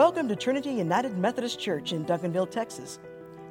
Welcome 0.00 0.28
to 0.28 0.34
Trinity 0.34 0.70
United 0.70 1.18
Methodist 1.18 1.60
Church 1.60 1.92
in 1.92 2.06
Duncanville, 2.06 2.50
Texas. 2.50 2.98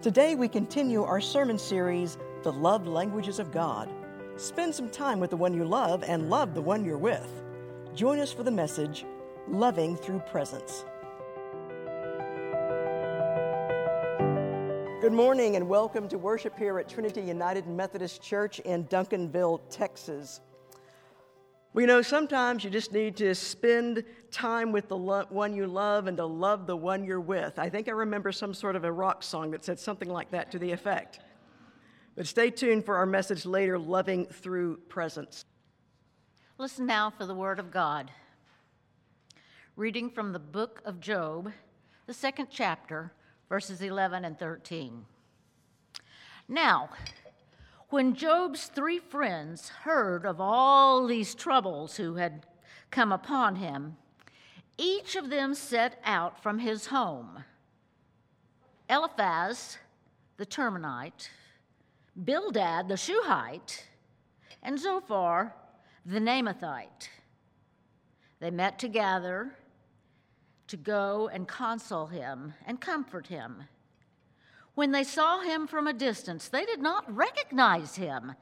Today 0.01 0.33
we 0.33 0.47
continue 0.47 1.03
our 1.03 1.21
sermon 1.21 1.60
series, 1.60 2.17
The 2.41 2.51
Love 2.51 2.87
Languages 2.87 3.37
of 3.37 3.51
God. 3.51 3.87
Spend 4.35 4.74
some 4.74 4.89
time 4.89 5.20
with 5.20 5.29
the 5.29 5.38
one 5.38 5.53
you 5.53 5.63
love 5.63 6.03
and 6.03 6.28
love 6.28 6.56
the 6.56 6.62
one 6.62 6.83
you're 6.83 6.97
with. 6.97 7.29
Join 7.93 8.17
us 8.17 8.33
for 8.33 8.42
the 8.42 8.49
message, 8.49 9.06
Loving 9.47 9.96
Through 9.96 10.21
Presence. 10.21 10.85
Good 15.02 15.13
morning 15.13 15.56
and 15.56 15.70
welcome 15.70 16.07
to 16.07 16.17
worship 16.17 16.57
here 16.57 16.79
at 16.79 16.89
Trinity 16.89 17.21
United 17.21 17.67
Methodist 17.67 18.23
Church 18.23 18.57
in 18.61 18.85
Duncanville, 18.85 19.61
Texas. 19.70 20.41
You 21.75 21.85
know, 21.85 22.01
sometimes 22.01 22.63
you 22.63 22.69
just 22.71 22.91
need 22.91 23.15
to 23.17 23.35
spend 23.35 24.03
time 24.31 24.71
with 24.71 24.87
the 24.87 24.97
lo- 24.97 25.25
one 25.29 25.53
you 25.53 25.67
love 25.67 26.07
and 26.07 26.17
to 26.17 26.25
love 26.25 26.65
the 26.65 26.75
one 26.75 27.05
you're 27.05 27.21
with. 27.21 27.59
I 27.59 27.69
think 27.69 27.87
I 27.87 27.91
remember 27.91 28.31
some 28.31 28.55
sort 28.55 28.75
of 28.75 28.83
a 28.83 28.91
rock 28.91 29.21
song 29.21 29.51
that 29.51 29.63
said 29.63 29.79
something 29.79 30.09
like 30.09 30.31
that 30.31 30.51
to 30.51 30.59
the 30.59 30.71
effect. 30.71 31.19
But 32.15 32.25
stay 32.25 32.49
tuned 32.49 32.85
for 32.85 32.97
our 32.97 33.05
message 33.05 33.45
later 33.45 33.77
Loving 33.77 34.25
Through 34.25 34.77
Presence. 34.89 35.45
Listen 36.57 36.87
now 36.87 37.11
for 37.11 37.25
the 37.25 37.35
Word 37.35 37.59
of 37.59 37.71
God. 37.71 38.11
Reading 39.75 40.09
from 40.09 40.33
the 40.33 40.39
book 40.39 40.81
of 40.85 40.99
Job, 40.99 41.51
the 42.07 42.13
second 42.13 42.47
chapter, 42.51 43.13
verses 43.47 43.81
11 43.81 44.25
and 44.25 44.37
13. 44.37 45.05
Now, 46.47 46.89
when 47.89 48.13
Job's 48.13 48.67
three 48.67 48.99
friends 48.99 49.70
heard 49.70 50.25
of 50.25 50.39
all 50.39 51.07
these 51.07 51.34
troubles 51.34 51.98
who 51.98 52.15
had 52.15 52.45
come 52.91 53.12
upon 53.12 53.55
him, 53.55 53.98
each 54.77 55.15
of 55.15 55.29
them 55.29 55.54
set 55.55 55.99
out 56.05 56.41
from 56.41 56.60
his 56.60 56.87
home. 56.87 57.43
Eliphaz, 58.90 59.77
the 60.37 60.45
Temanite, 60.45 61.29
Bildad, 62.23 62.87
the 62.87 62.98
Shuhite, 62.98 63.85
and 64.64 64.80
Zophar, 64.80 65.54
the 66.06 66.20
Naamathite. 66.20 67.10
They 68.40 68.52
met 68.52 68.80
together 68.80 69.56
to 70.67 70.78
go 70.78 71.30
and 71.34 71.48
console 71.48 72.08
him 72.08 72.54
and 72.66 72.80
comfort 72.80 73.28
him. 73.28 73.64
When 74.80 74.94
they 74.94 75.04
saw 75.04 75.42
him 75.42 75.68
from 75.68 75.88
a 75.88 75.94
distance, 75.94 76.48
they 76.48 76.64
did 76.64 76.80
not 76.80 77.14
recognize 77.14 77.98
him, 77.98 78.36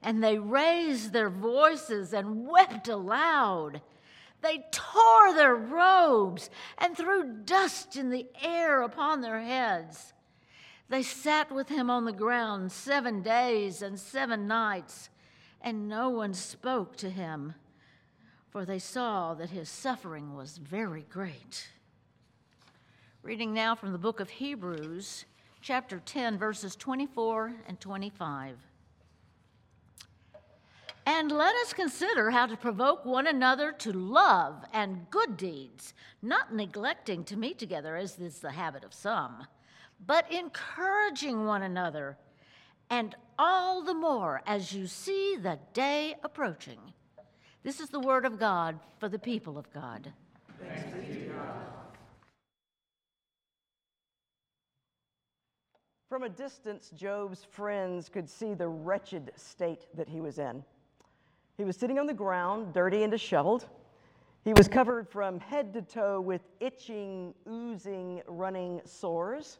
and 0.00 0.24
they 0.24 0.38
raised 0.38 1.12
their 1.12 1.28
voices 1.28 2.14
and 2.14 2.48
wept 2.48 2.88
aloud. 2.88 3.82
They 4.40 4.64
tore 4.72 5.34
their 5.34 5.54
robes 5.54 6.48
and 6.78 6.96
threw 6.96 7.42
dust 7.44 7.96
in 7.96 8.08
the 8.08 8.26
air 8.40 8.80
upon 8.80 9.20
their 9.20 9.42
heads. 9.42 10.14
They 10.88 11.02
sat 11.02 11.52
with 11.52 11.68
him 11.68 11.90
on 11.90 12.06
the 12.06 12.12
ground 12.12 12.72
seven 12.72 13.20
days 13.20 13.82
and 13.82 14.00
seven 14.00 14.46
nights, 14.46 15.10
and 15.60 15.90
no 15.90 16.08
one 16.08 16.32
spoke 16.32 16.96
to 16.96 17.10
him, 17.10 17.54
for 18.48 18.64
they 18.64 18.78
saw 18.78 19.34
that 19.34 19.50
his 19.50 19.68
suffering 19.68 20.34
was 20.34 20.56
very 20.56 21.04
great. 21.10 21.68
Reading 23.22 23.52
now 23.52 23.74
from 23.74 23.92
the 23.92 23.98
book 23.98 24.20
of 24.20 24.30
Hebrews 24.30 25.26
chapter 25.62 26.00
10, 26.04 26.38
verses 26.38 26.74
24 26.74 27.54
and 27.68 27.78
25. 27.78 28.58
And 31.06 31.30
let 31.32 31.54
us 31.56 31.72
consider 31.72 32.30
how 32.30 32.46
to 32.46 32.56
provoke 32.56 33.04
one 33.04 33.28
another 33.28 33.72
to 33.78 33.92
love 33.92 34.64
and 34.72 35.08
good 35.10 35.36
deeds, 35.36 35.94
not 36.20 36.54
neglecting 36.54 37.24
to 37.24 37.36
meet 37.36 37.58
together, 37.58 37.96
as 37.96 38.18
is 38.18 38.40
the 38.40 38.50
habit 38.50 38.84
of 38.84 38.92
some, 38.92 39.46
but 40.04 40.30
encouraging 40.32 41.46
one 41.46 41.62
another, 41.62 42.18
and 42.90 43.14
all 43.38 43.82
the 43.82 43.94
more 43.94 44.42
as 44.46 44.72
you 44.72 44.86
see 44.86 45.36
the 45.36 45.58
day 45.72 46.16
approaching. 46.24 46.78
This 47.62 47.78
is 47.80 47.88
the 47.88 48.00
word 48.00 48.24
of 48.24 48.38
God 48.38 48.78
for 48.98 49.08
the 49.08 49.18
people 49.18 49.58
of 49.58 49.72
God. 49.72 50.12
Thanks 50.60 50.82
be 50.90 51.14
to 51.14 51.20
God. 51.26 51.72
From 56.12 56.24
a 56.24 56.28
distance, 56.28 56.90
Job's 56.94 57.42
friends 57.42 58.10
could 58.10 58.28
see 58.28 58.52
the 58.52 58.68
wretched 58.68 59.32
state 59.34 59.86
that 59.94 60.10
he 60.10 60.20
was 60.20 60.38
in. 60.38 60.62
He 61.56 61.64
was 61.64 61.74
sitting 61.74 61.98
on 61.98 62.06
the 62.06 62.12
ground, 62.12 62.74
dirty 62.74 63.02
and 63.02 63.10
disheveled. 63.10 63.64
He 64.44 64.52
was 64.52 64.68
covered 64.68 65.08
from 65.08 65.40
head 65.40 65.72
to 65.72 65.80
toe 65.80 66.20
with 66.20 66.42
itching, 66.60 67.32
oozing, 67.48 68.20
running 68.26 68.82
sores. 68.84 69.58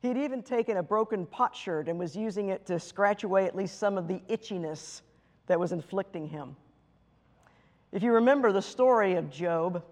He'd 0.00 0.16
even 0.16 0.44
taken 0.44 0.76
a 0.76 0.82
broken 0.84 1.26
potsherd 1.26 1.88
and 1.88 1.98
was 1.98 2.14
using 2.14 2.50
it 2.50 2.64
to 2.66 2.78
scratch 2.78 3.24
away 3.24 3.44
at 3.44 3.56
least 3.56 3.80
some 3.80 3.98
of 3.98 4.06
the 4.06 4.22
itchiness 4.28 5.02
that 5.48 5.58
was 5.58 5.72
inflicting 5.72 6.28
him. 6.28 6.54
If 7.90 8.04
you 8.04 8.12
remember 8.12 8.52
the 8.52 8.62
story 8.62 9.16
of 9.16 9.28
Job, 9.28 9.82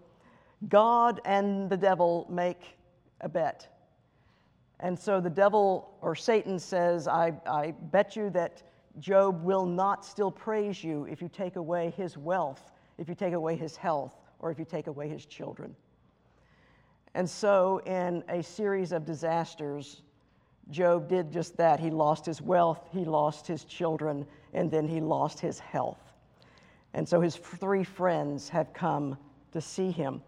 God 0.68 1.20
and 1.24 1.68
the 1.68 1.76
devil 1.76 2.24
make 2.30 2.78
a 3.20 3.28
bet. 3.28 3.75
And 4.80 4.98
so 4.98 5.20
the 5.20 5.30
devil 5.30 5.96
or 6.02 6.14
Satan 6.14 6.58
says, 6.58 7.08
I, 7.08 7.32
I 7.46 7.72
bet 7.90 8.14
you 8.14 8.30
that 8.30 8.62
Job 8.98 9.42
will 9.42 9.66
not 9.66 10.04
still 10.04 10.30
praise 10.30 10.82
you 10.82 11.04
if 11.04 11.22
you 11.22 11.28
take 11.28 11.56
away 11.56 11.92
his 11.96 12.16
wealth, 12.16 12.72
if 12.98 13.08
you 13.08 13.14
take 13.14 13.34
away 13.34 13.56
his 13.56 13.76
health, 13.76 14.16
or 14.38 14.50
if 14.50 14.58
you 14.58 14.64
take 14.64 14.86
away 14.86 15.08
his 15.08 15.24
children. 15.26 15.74
And 17.14 17.28
so, 17.28 17.80
in 17.86 18.22
a 18.28 18.42
series 18.42 18.92
of 18.92 19.06
disasters, 19.06 20.02
Job 20.70 21.08
did 21.08 21.32
just 21.32 21.56
that. 21.56 21.80
He 21.80 21.90
lost 21.90 22.26
his 22.26 22.42
wealth, 22.42 22.88
he 22.92 23.04
lost 23.04 23.46
his 23.46 23.64
children, 23.64 24.26
and 24.52 24.70
then 24.70 24.86
he 24.86 25.00
lost 25.00 25.40
his 25.40 25.58
health. 25.58 26.12
And 26.92 27.08
so 27.08 27.20
his 27.20 27.36
three 27.36 27.84
friends 27.84 28.48
have 28.48 28.72
come 28.72 29.16
to 29.52 29.60
see 29.60 29.90
him. 29.90 30.22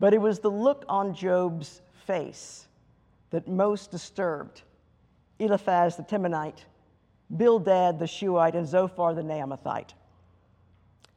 But 0.00 0.14
it 0.14 0.20
was 0.20 0.38
the 0.38 0.50
look 0.50 0.84
on 0.88 1.14
Job's 1.14 1.82
face 2.06 2.68
that 3.34 3.48
most 3.48 3.90
disturbed 3.90 4.62
Eliphaz 5.40 5.96
the 5.96 6.04
Temanite, 6.04 6.66
Bildad 7.36 7.98
the 7.98 8.06
Shuhite, 8.06 8.54
and 8.54 8.64
Zophar 8.64 9.12
the 9.12 9.22
Naamathite. 9.22 9.94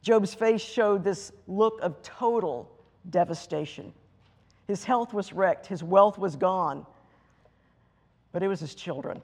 Job's 0.02 0.34
face 0.34 0.60
showed 0.60 1.04
this 1.04 1.30
look 1.46 1.78
of 1.80 2.02
total 2.02 2.68
devastation. 3.08 3.92
His 4.66 4.82
health 4.82 5.14
was 5.14 5.32
wrecked, 5.32 5.66
his 5.66 5.84
wealth 5.84 6.18
was 6.18 6.34
gone, 6.34 6.84
but 8.32 8.42
it 8.42 8.48
was 8.48 8.58
his 8.58 8.74
children. 8.74 9.22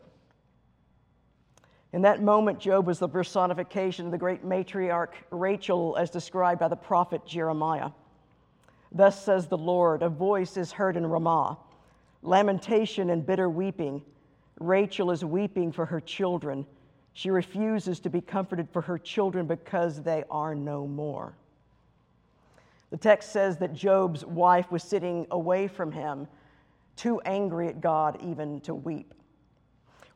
In 1.92 2.02
that 2.02 2.22
moment, 2.22 2.60
Job 2.60 2.86
was 2.86 3.00
the 3.00 3.08
personification 3.08 4.06
of 4.06 4.12
the 4.12 4.18
great 4.18 4.44
matriarch 4.44 5.14
Rachel, 5.32 5.96
as 5.98 6.10
described 6.10 6.60
by 6.60 6.68
the 6.68 6.76
prophet 6.76 7.26
Jeremiah. 7.26 7.90
Thus 8.92 9.24
says 9.24 9.48
the 9.48 9.58
Lord, 9.58 10.04
a 10.04 10.08
voice 10.08 10.56
is 10.56 10.70
heard 10.70 10.96
in 10.96 11.04
Ramah 11.04 11.58
lamentation 12.24 13.10
and 13.10 13.24
bitter 13.24 13.48
weeping. 13.48 14.02
Rachel 14.58 15.10
is 15.10 15.24
weeping 15.24 15.70
for 15.70 15.86
her 15.86 16.00
children. 16.00 16.66
She 17.12 17.30
refuses 17.30 18.00
to 18.00 18.10
be 18.10 18.20
comforted 18.20 18.68
for 18.72 18.82
her 18.82 18.98
children 18.98 19.46
because 19.46 20.02
they 20.02 20.24
are 20.30 20.54
no 20.54 20.86
more. 20.86 21.36
The 22.90 22.96
text 22.96 23.32
says 23.32 23.58
that 23.58 23.74
Job's 23.74 24.24
wife 24.24 24.70
was 24.72 24.82
sitting 24.82 25.26
away 25.30 25.68
from 25.68 25.92
him, 25.92 26.26
too 26.96 27.20
angry 27.20 27.68
at 27.68 27.80
God 27.80 28.18
even 28.22 28.60
to 28.62 28.74
weep. 28.74 29.14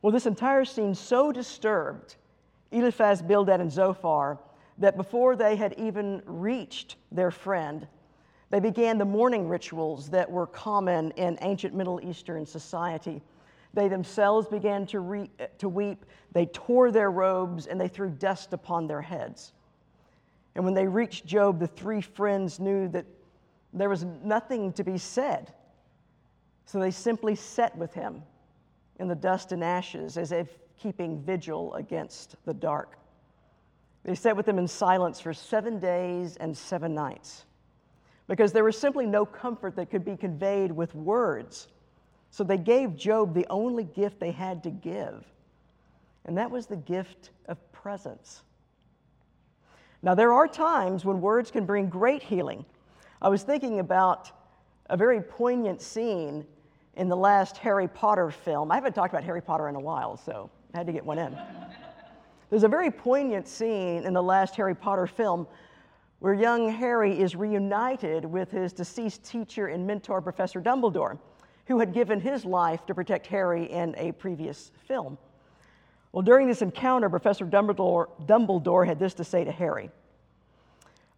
Well, 0.01 0.13
this 0.13 0.25
entire 0.25 0.65
scene 0.65 0.95
so 0.95 1.31
disturbed 1.31 2.15
Eliphaz, 2.71 3.21
Bildad, 3.21 3.61
and 3.61 3.71
Zophar 3.71 4.39
that 4.77 4.95
before 4.95 5.35
they 5.35 5.55
had 5.55 5.73
even 5.77 6.21
reached 6.25 6.95
their 7.11 7.31
friend, 7.31 7.87
they 8.49 8.59
began 8.59 8.97
the 8.97 9.05
mourning 9.05 9.47
rituals 9.47 10.09
that 10.09 10.29
were 10.29 10.47
common 10.47 11.11
in 11.11 11.37
ancient 11.41 11.75
Middle 11.75 11.99
Eastern 12.01 12.45
society. 12.45 13.21
They 13.73 13.87
themselves 13.87 14.47
began 14.47 14.87
to, 14.87 14.99
re- 14.99 15.29
to 15.59 15.69
weep. 15.69 16.05
They 16.31 16.47
tore 16.47 16.91
their 16.91 17.11
robes 17.11 17.67
and 17.67 17.79
they 17.79 17.87
threw 17.87 18.09
dust 18.09 18.53
upon 18.53 18.87
their 18.87 19.01
heads. 19.01 19.53
And 20.55 20.65
when 20.65 20.73
they 20.73 20.87
reached 20.87 21.27
Job, 21.27 21.59
the 21.59 21.67
three 21.67 22.01
friends 22.01 22.59
knew 22.59 22.87
that 22.89 23.05
there 23.71 23.89
was 23.89 24.03
nothing 24.23 24.73
to 24.73 24.83
be 24.83 24.97
said. 24.97 25.53
So 26.65 26.79
they 26.79 26.91
simply 26.91 27.35
sat 27.35 27.77
with 27.77 27.93
him 27.93 28.23
in 28.99 29.07
the 29.07 29.15
dust 29.15 29.51
and 29.51 29.63
ashes 29.63 30.17
as 30.17 30.31
if 30.31 30.49
keeping 30.75 31.21
vigil 31.21 31.75
against 31.75 32.35
the 32.45 32.53
dark. 32.53 32.97
They 34.03 34.15
sat 34.15 34.35
with 34.35 34.47
him 34.47 34.57
in 34.57 34.67
silence 34.67 35.19
for 35.19 35.33
seven 35.33 35.79
days 35.79 36.35
and 36.37 36.57
seven 36.57 36.95
nights 36.95 37.45
because 38.29 38.53
there 38.53 38.63
was 38.63 38.77
simply 38.77 39.07
no 39.07 39.25
comfort 39.25 39.75
that 39.75 39.89
could 39.89 40.05
be 40.05 40.15
conveyed 40.15 40.71
with 40.71 40.93
words. 40.93 41.67
So 42.29 42.43
they 42.43 42.57
gave 42.57 42.95
Job 42.95 43.33
the 43.33 43.47
only 43.49 43.83
gift 43.83 44.19
they 44.19 44.31
had 44.31 44.63
to 44.63 44.69
give, 44.69 45.25
and 46.25 46.37
that 46.37 46.49
was 46.49 46.67
the 46.67 46.77
gift 46.77 47.31
of 47.47 47.57
presence. 47.71 48.43
Now, 50.03 50.13
there 50.13 50.31
are 50.31 50.47
times 50.47 51.03
when 51.03 51.19
words 51.19 51.49
can 51.49 51.65
bring 51.65 51.89
great 51.89 52.21
healing. 52.21 52.63
I 53.19 53.29
was 53.29 53.41
thinking 53.41 53.79
about 53.79 54.31
a 54.91 54.95
very 54.95 55.21
poignant 55.21 55.81
scene 55.81 56.45
in 56.95 57.09
the 57.09 57.17
last 57.17 57.57
Harry 57.57 57.87
Potter 57.87 58.29
film. 58.29 58.71
I 58.71 58.75
haven't 58.75 58.93
talked 58.93 59.11
about 59.11 59.23
Harry 59.23 59.41
Potter 59.41 59.67
in 59.69 59.75
a 59.75 59.79
while, 59.79 60.15
so 60.15 60.51
I 60.75 60.77
had 60.77 60.87
to 60.87 60.93
get 60.93 61.03
one 61.03 61.17
in. 61.17 61.35
There's 62.51 62.63
a 62.63 62.69
very 62.69 62.91
poignant 62.91 63.47
scene 63.47 64.03
in 64.05 64.13
the 64.13 64.23
last 64.23 64.55
Harry 64.55 64.75
Potter 64.75 65.07
film 65.07 65.47
where 66.19 66.33
young 66.33 66.69
Harry 66.69 67.19
is 67.19 67.35
reunited 67.35 68.25
with 68.25 68.51
his 68.51 68.73
deceased 68.73 69.23
teacher 69.23 69.67
and 69.67 69.87
mentor, 69.87 70.21
Professor 70.21 70.61
Dumbledore, 70.61 71.17
who 71.65 71.79
had 71.79 71.93
given 71.93 72.19
his 72.19 72.45
life 72.45 72.85
to 72.85 72.93
protect 72.93 73.27
Harry 73.27 73.71
in 73.71 73.95
a 73.97 74.11
previous 74.11 74.71
film. 74.87 75.17
Well, 76.11 76.23
during 76.23 76.47
this 76.47 76.61
encounter, 76.61 77.09
Professor 77.09 77.45
Dumbledore, 77.45 78.07
Dumbledore 78.25 78.85
had 78.85 78.99
this 78.99 79.13
to 79.15 79.23
say 79.23 79.43
to 79.43 79.51
Harry 79.51 79.89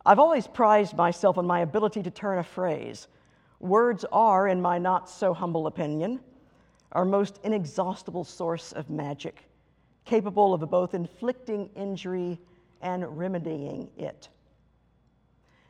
I've 0.05 0.19
always 0.19 0.47
prized 0.47 0.95
myself 0.95 1.37
on 1.37 1.45
my 1.45 1.61
ability 1.61 2.03
to 2.03 2.11
turn 2.11 2.39
a 2.39 2.43
phrase. 2.43 3.07
Words 3.59 4.03
are, 4.11 4.47
in 4.47 4.61
my 4.61 4.79
not 4.79 5.09
so 5.09 5.33
humble 5.33 5.67
opinion, 5.67 6.19
our 6.91 7.05
most 7.05 7.39
inexhaustible 7.43 8.23
source 8.23 8.71
of 8.71 8.89
magic, 8.89 9.47
capable 10.03 10.53
of 10.53 10.67
both 10.69 10.93
inflicting 10.93 11.69
injury 11.75 12.39
and 12.81 13.17
remedying 13.17 13.89
it. 13.97 14.29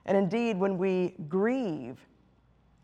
And 0.06 0.18
indeed, 0.18 0.60
when 0.60 0.78
we 0.78 1.16
grieve, 1.28 1.98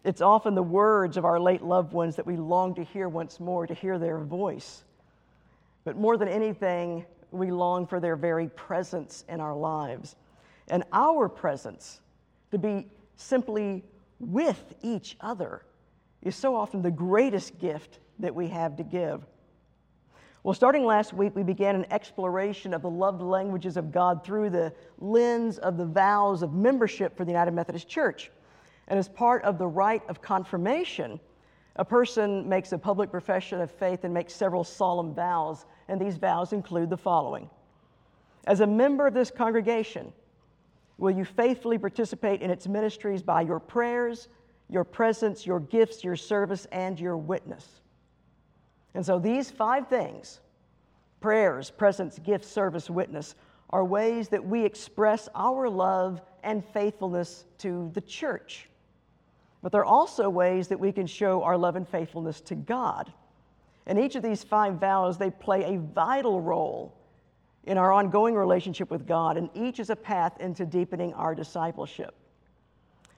it's 0.03 0.21
often 0.21 0.55
the 0.55 0.63
words 0.63 1.17
of 1.17 1.25
our 1.25 1.39
late 1.39 1.61
loved 1.61 1.91
ones 1.93 2.15
that 2.15 2.25
we 2.25 2.37
long 2.37 2.75
to 2.75 2.83
hear 2.83 3.09
once 3.09 3.39
more, 3.39 3.67
to 3.67 3.73
hear 3.73 3.97
their 3.97 4.19
voice. 4.19 4.83
But 5.83 5.97
more 5.97 6.17
than 6.17 6.27
anything, 6.27 7.05
we 7.31 7.51
long 7.51 7.87
for 7.87 7.99
their 7.99 8.15
very 8.15 8.49
presence 8.49 9.23
in 9.27 9.39
our 9.39 9.55
lives. 9.55 10.15
And 10.69 10.83
our 10.93 11.27
presence, 11.27 12.01
to 12.51 12.57
be 12.57 12.87
simply 13.15 13.83
with 14.19 14.75
each 14.81 15.17
other, 15.21 15.63
is 16.21 16.35
so 16.35 16.55
often 16.55 16.81
the 16.81 16.91
greatest 16.91 17.59
gift 17.59 17.99
that 18.19 18.33
we 18.33 18.47
have 18.47 18.75
to 18.77 18.83
give. 18.83 19.25
Well, 20.47 20.53
starting 20.53 20.85
last 20.85 21.11
week, 21.11 21.35
we 21.35 21.43
began 21.43 21.75
an 21.75 21.85
exploration 21.91 22.73
of 22.73 22.81
the 22.81 22.89
loved 22.89 23.21
languages 23.21 23.75
of 23.75 23.91
God 23.91 24.23
through 24.23 24.49
the 24.49 24.73
lens 24.97 25.57
of 25.57 25.75
the 25.75 25.85
vows 25.85 26.41
of 26.41 26.53
membership 26.53 27.17
for 27.17 27.25
the 27.25 27.31
United 27.31 27.51
Methodist 27.51 27.89
Church. 27.89 28.31
And 28.87 28.97
as 28.97 29.09
part 29.09 29.43
of 29.43 29.57
the 29.57 29.67
rite 29.67 30.03
of 30.07 30.21
confirmation, 30.21 31.19
a 31.75 31.83
person 31.83 32.47
makes 32.47 32.71
a 32.71 32.77
public 32.77 33.11
profession 33.11 33.59
of 33.59 33.69
faith 33.69 34.05
and 34.05 34.13
makes 34.13 34.33
several 34.33 34.63
solemn 34.63 35.13
vows, 35.13 35.65
and 35.89 35.99
these 35.99 36.15
vows 36.15 36.53
include 36.53 36.89
the 36.89 36.95
following 36.95 37.49
As 38.45 38.61
a 38.61 38.67
member 38.67 39.05
of 39.05 39.13
this 39.13 39.29
congregation, 39.29 40.13
will 40.97 41.11
you 41.11 41.25
faithfully 41.25 41.77
participate 41.77 42.41
in 42.41 42.49
its 42.49 42.69
ministries 42.69 43.21
by 43.21 43.41
your 43.41 43.59
prayers, 43.59 44.29
your 44.69 44.85
presence, 44.85 45.45
your 45.45 45.59
gifts, 45.59 46.05
your 46.05 46.15
service, 46.15 46.65
and 46.71 46.97
your 46.97 47.17
witness? 47.17 47.81
And 48.93 49.05
so 49.05 49.19
these 49.19 49.51
five 49.51 49.87
things 49.87 50.39
prayers, 51.19 51.69
presence, 51.71 52.19
gift, 52.19 52.45
service, 52.45 52.89
witness 52.89 53.35
are 53.69 53.83
ways 53.83 54.29
that 54.29 54.45
we 54.45 54.63
express 54.63 55.27
our 55.35 55.69
love 55.69 56.21
and 56.43 56.63
faithfulness 56.63 57.45
to 57.57 57.91
the 57.93 58.01
church. 58.01 58.69
But 59.61 59.71
they're 59.71 59.85
also 59.85 60.29
ways 60.29 60.67
that 60.69 60.79
we 60.79 60.91
can 60.91 61.07
show 61.07 61.43
our 61.43 61.57
love 61.57 61.75
and 61.75 61.87
faithfulness 61.87 62.39
to 62.41 62.55
God. 62.55 63.11
And 63.85 63.99
each 63.99 64.15
of 64.15 64.23
these 64.23 64.43
five 64.43 64.75
vows, 64.75 65.17
they 65.17 65.31
play 65.31 65.75
a 65.75 65.79
vital 65.79 66.39
role 66.41 66.93
in 67.65 67.77
our 67.77 67.91
ongoing 67.91 68.35
relationship 68.35 68.89
with 68.89 69.05
God, 69.05 69.35
and 69.35 69.49
each 69.53 69.79
is 69.79 69.89
a 69.89 69.95
path 69.95 70.39
into 70.39 70.65
deepening 70.65 71.13
our 71.13 71.35
discipleship. 71.35 72.15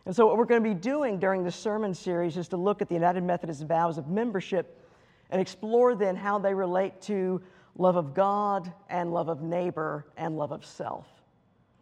And 0.05 0.15
so, 0.15 0.25
what 0.25 0.37
we're 0.37 0.45
going 0.45 0.63
to 0.63 0.67
be 0.67 0.73
doing 0.73 1.19
during 1.19 1.43
this 1.43 1.55
sermon 1.55 1.93
series 1.93 2.35
is 2.35 2.47
to 2.47 2.57
look 2.57 2.81
at 2.81 2.87
the 2.87 2.95
United 2.95 3.23
Methodist 3.23 3.63
vows 3.65 3.99
of 3.99 4.07
membership 4.07 4.79
and 5.29 5.41
explore 5.41 5.95
then 5.95 6.15
how 6.15 6.39
they 6.39 6.53
relate 6.53 7.01
to 7.01 7.41
love 7.77 7.95
of 7.95 8.13
God 8.13 8.71
and 8.89 9.13
love 9.13 9.29
of 9.29 9.41
neighbor 9.41 10.05
and 10.17 10.37
love 10.37 10.51
of 10.51 10.65
self. 10.65 11.07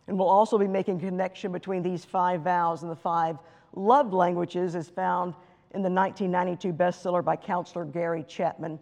And 0.07 0.17
we'll 0.17 0.29
also 0.29 0.57
be 0.57 0.67
making 0.67 0.99
connection 0.99 1.51
between 1.51 1.83
these 1.83 2.05
five 2.05 2.41
vows 2.41 2.83
and 2.83 2.91
the 2.91 2.95
five 2.95 3.37
love 3.73 4.13
languages 4.13 4.75
as 4.75 4.89
found 4.89 5.33
in 5.71 5.81
the 5.81 5.89
1992 5.89 6.71
bestseller 6.73 7.23
by 7.23 7.35
counselor 7.35 7.85
Gary 7.85 8.23
Chapman 8.27 8.79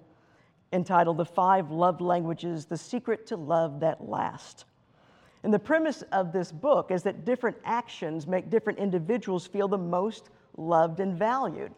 entitled 0.72 1.18
The 1.18 1.26
Five 1.26 1.72
Love 1.72 2.02
Languages 2.02 2.66
The 2.66 2.78
Secret 2.78 3.26
to 3.28 3.38
Love 3.38 3.80
That 3.80 4.08
Lasts. 4.08 4.66
And 5.44 5.54
the 5.54 5.60
premise 5.60 6.04
of 6.12 6.32
this 6.32 6.52
book 6.52 6.92
is 6.92 7.04
that 7.04 7.24
different 7.26 7.58
actions 7.64 8.28
make 8.28 8.50
different 8.50 8.80
individuals 8.80 9.48
feel 9.48 9.68
the 9.68 9.78
most 9.78 10.30
loved 10.58 11.00
and 11.00 11.18
valued. 11.18 11.72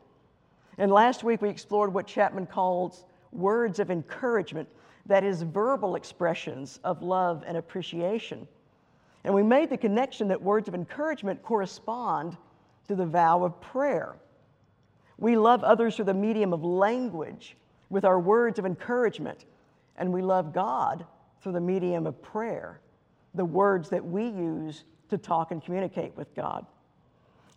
And 0.77 0.91
last 0.91 1.23
week 1.23 1.41
we 1.41 1.49
explored 1.49 1.93
what 1.93 2.07
Chapman 2.07 2.45
calls 2.45 3.05
words 3.31 3.79
of 3.79 3.89
encouragement, 3.89 4.67
that 5.05 5.23
is, 5.23 5.41
verbal 5.41 5.95
expressions 5.95 6.79
of 6.83 7.01
love 7.01 7.43
and 7.47 7.57
appreciation. 7.57 8.47
And 9.23 9.33
we 9.33 9.43
made 9.43 9.69
the 9.69 9.77
connection 9.77 10.27
that 10.29 10.41
words 10.41 10.67
of 10.67 10.75
encouragement 10.75 11.41
correspond 11.41 12.37
to 12.87 12.95
the 12.95 13.05
vow 13.05 13.43
of 13.43 13.59
prayer. 13.59 14.15
We 15.17 15.35
love 15.35 15.63
others 15.63 15.95
through 15.95 16.05
the 16.05 16.13
medium 16.13 16.53
of 16.53 16.63
language 16.63 17.57
with 17.89 18.05
our 18.05 18.19
words 18.19 18.59
of 18.59 18.65
encouragement, 18.65 19.45
and 19.97 20.13
we 20.13 20.21
love 20.21 20.53
God 20.53 21.05
through 21.41 21.53
the 21.53 21.61
medium 21.61 22.05
of 22.05 22.21
prayer, 22.21 22.79
the 23.33 23.45
words 23.45 23.89
that 23.89 24.05
we 24.05 24.25
use 24.25 24.83
to 25.09 25.17
talk 25.17 25.51
and 25.51 25.63
communicate 25.63 26.15
with 26.15 26.33
God. 26.35 26.65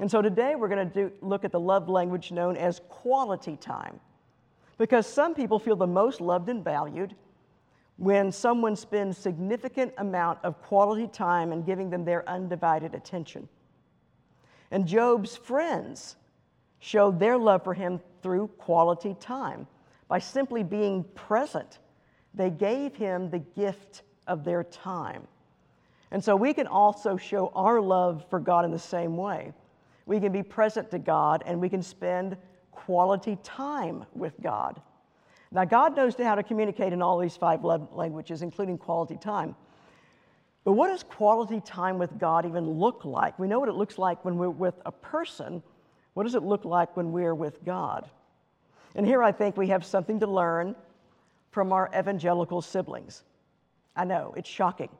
And 0.00 0.10
so 0.10 0.22
today 0.22 0.54
we're 0.54 0.68
going 0.68 0.90
to 0.90 1.12
look 1.20 1.44
at 1.44 1.52
the 1.52 1.60
love 1.60 1.90
language 1.90 2.32
known 2.32 2.56
as 2.56 2.80
quality 2.88 3.56
time. 3.56 4.00
Because 4.78 5.06
some 5.06 5.34
people 5.34 5.58
feel 5.58 5.76
the 5.76 5.86
most 5.86 6.22
loved 6.22 6.48
and 6.48 6.64
valued 6.64 7.14
when 7.98 8.32
someone 8.32 8.76
spends 8.76 9.18
significant 9.18 9.92
amount 9.98 10.38
of 10.42 10.60
quality 10.62 11.06
time 11.06 11.52
and 11.52 11.66
giving 11.66 11.90
them 11.90 12.06
their 12.06 12.26
undivided 12.26 12.94
attention. 12.94 13.46
And 14.70 14.86
Job's 14.86 15.36
friends 15.36 16.16
showed 16.78 17.20
their 17.20 17.36
love 17.36 17.62
for 17.62 17.74
him 17.74 18.00
through 18.22 18.48
quality 18.56 19.14
time. 19.20 19.66
By 20.08 20.18
simply 20.18 20.62
being 20.62 21.04
present, 21.14 21.78
they 22.32 22.48
gave 22.48 22.96
him 22.96 23.28
the 23.28 23.40
gift 23.40 24.00
of 24.26 24.44
their 24.44 24.64
time. 24.64 25.26
And 26.10 26.24
so 26.24 26.34
we 26.36 26.54
can 26.54 26.66
also 26.66 27.18
show 27.18 27.52
our 27.54 27.82
love 27.82 28.24
for 28.30 28.40
God 28.40 28.64
in 28.64 28.70
the 28.70 28.78
same 28.78 29.18
way 29.18 29.52
we 30.06 30.20
can 30.20 30.32
be 30.32 30.42
present 30.42 30.90
to 30.90 30.98
God, 30.98 31.42
and 31.46 31.60
we 31.60 31.68
can 31.68 31.82
spend 31.82 32.36
quality 32.72 33.38
time 33.42 34.04
with 34.14 34.34
God. 34.42 34.80
Now, 35.52 35.64
God 35.64 35.96
knows 35.96 36.14
how 36.16 36.34
to 36.34 36.42
communicate 36.42 36.92
in 36.92 37.02
all 37.02 37.18
these 37.18 37.36
five 37.36 37.64
languages, 37.64 38.42
including 38.42 38.78
quality 38.78 39.16
time. 39.16 39.56
But 40.64 40.72
what 40.72 40.88
does 40.88 41.02
quality 41.02 41.60
time 41.60 41.98
with 41.98 42.18
God 42.18 42.46
even 42.46 42.68
look 42.68 43.04
like? 43.04 43.38
We 43.38 43.48
know 43.48 43.58
what 43.58 43.68
it 43.68 43.74
looks 43.74 43.98
like 43.98 44.24
when 44.24 44.36
we're 44.36 44.50
with 44.50 44.74
a 44.86 44.92
person. 44.92 45.62
What 46.14 46.24
does 46.24 46.34
it 46.34 46.42
look 46.42 46.64
like 46.64 46.96
when 46.96 47.12
we're 47.12 47.34
with 47.34 47.64
God? 47.64 48.08
And 48.94 49.06
here 49.06 49.22
I 49.22 49.32
think 49.32 49.56
we 49.56 49.68
have 49.68 49.84
something 49.84 50.20
to 50.20 50.26
learn 50.26 50.76
from 51.50 51.72
our 51.72 51.90
evangelical 51.96 52.62
siblings. 52.62 53.24
I 53.96 54.04
know, 54.04 54.34
it's 54.36 54.48
shocking. 54.48 54.90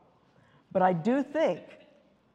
But 0.71 0.81
I 0.81 0.93
do 0.93 1.23
think 1.23 1.61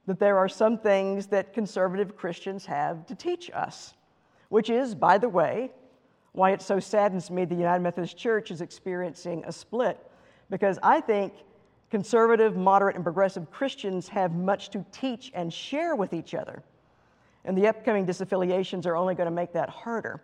that 0.06 0.18
there 0.18 0.38
are 0.38 0.48
some 0.48 0.78
things 0.78 1.26
that 1.28 1.52
conservative 1.52 2.16
Christians 2.16 2.66
have 2.66 3.06
to 3.06 3.14
teach 3.14 3.50
us, 3.52 3.94
which 4.48 4.70
is, 4.70 4.94
by 4.94 5.18
the 5.18 5.28
way, 5.28 5.70
why 6.32 6.50
it 6.50 6.62
so 6.62 6.78
saddens 6.78 7.30
me 7.30 7.44
the 7.44 7.54
United 7.54 7.82
Methodist 7.82 8.16
Church 8.16 8.50
is 8.50 8.60
experiencing 8.60 9.42
a 9.46 9.52
split. 9.52 9.98
Because 10.50 10.78
I 10.82 11.00
think 11.00 11.32
conservative, 11.90 12.56
moderate, 12.56 12.94
and 12.94 13.04
progressive 13.04 13.50
Christians 13.50 14.08
have 14.08 14.34
much 14.34 14.70
to 14.70 14.84
teach 14.92 15.32
and 15.34 15.52
share 15.52 15.96
with 15.96 16.12
each 16.12 16.34
other. 16.34 16.62
And 17.44 17.56
the 17.56 17.66
upcoming 17.66 18.06
disaffiliations 18.06 18.86
are 18.86 18.96
only 18.96 19.14
going 19.14 19.28
to 19.28 19.34
make 19.34 19.52
that 19.54 19.68
harder. 19.68 20.20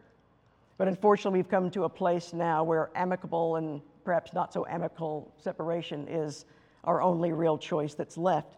But 0.77 0.89
unfortunately, 0.89 1.39
we've 1.39 1.49
come 1.49 1.71
to 1.71 1.85
a 1.85 1.89
place 1.89 2.33
now 2.33 2.63
where 2.63 2.91
amicable 2.95 3.57
and 3.57 3.81
perhaps 4.05 4.33
not 4.33 4.53
so 4.53 4.67
amicable 4.67 5.33
separation 5.39 6.07
is 6.09 6.45
our 6.85 7.01
only 7.01 7.33
real 7.33 7.57
choice 7.57 7.95
that's 7.95 8.19
left. 8.19 8.57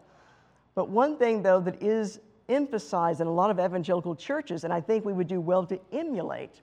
But 0.75 0.89
one 0.89 1.17
thing, 1.17 1.41
though, 1.41 1.61
that 1.61 1.81
is 1.81 2.19
emphasized 2.49 3.21
in 3.21 3.27
a 3.27 3.33
lot 3.33 3.49
of 3.49 3.59
evangelical 3.59 4.15
churches, 4.15 4.65
and 4.65 4.73
I 4.73 4.81
think 4.81 5.05
we 5.05 5.13
would 5.13 5.27
do 5.27 5.41
well 5.41 5.65
to 5.65 5.79
emulate, 5.91 6.61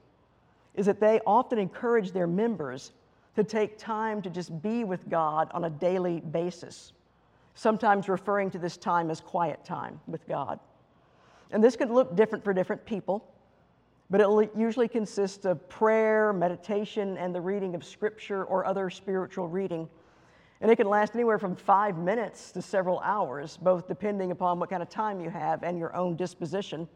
is 0.75 0.87
that 0.87 1.00
they 1.00 1.21
often 1.26 1.59
encourage 1.59 2.12
their 2.12 2.26
members 2.26 2.92
to 3.35 3.42
take 3.42 3.78
time 3.78 4.21
to 4.23 4.31
just 4.31 4.62
be 4.62 4.85
with 4.85 5.09
God 5.09 5.50
on 5.52 5.64
a 5.64 5.71
daily 5.71 6.21
basis, 6.21 6.92
sometimes 7.54 8.09
referring 8.09 8.50
to 8.50 8.59
this 8.59 8.76
time 8.76 9.11
as 9.11 9.21
quiet 9.21 9.64
time 9.64 9.99
with 10.07 10.26
God. 10.28 10.61
And 11.50 11.64
this 11.64 11.76
could 11.76 11.90
look 11.90 12.14
different 12.14 12.45
for 12.45 12.52
different 12.52 12.85
people, 12.85 13.26
but 14.11 14.21
it 14.21 14.50
usually 14.54 14.88
consists 14.88 15.47
of 15.47 15.66
prayer, 15.71 16.35
meditation, 16.35 17.16
and 17.16 17.35
the 17.35 17.40
reading 17.40 17.75
of 17.75 17.83
scripture 17.83 18.45
or 18.45 18.66
other 18.66 18.90
spiritual 18.90 19.49
reading 19.49 19.88
and 20.62 20.71
it 20.71 20.76
can 20.76 20.88
last 20.88 21.14
anywhere 21.14 21.40
from 21.40 21.57
five 21.57 21.99
minutes 21.99 22.52
to 22.52 22.62
several 22.62 23.00
hours, 23.00 23.59
both 23.61 23.88
depending 23.88 24.31
upon 24.31 24.61
what 24.61 24.71
kind 24.71 24.81
of 24.81 24.88
time 24.88 25.21
you 25.21 25.28
have 25.28 25.64
and 25.64 25.76
your 25.76 25.95
own 25.95 26.16
disposition. 26.16 26.88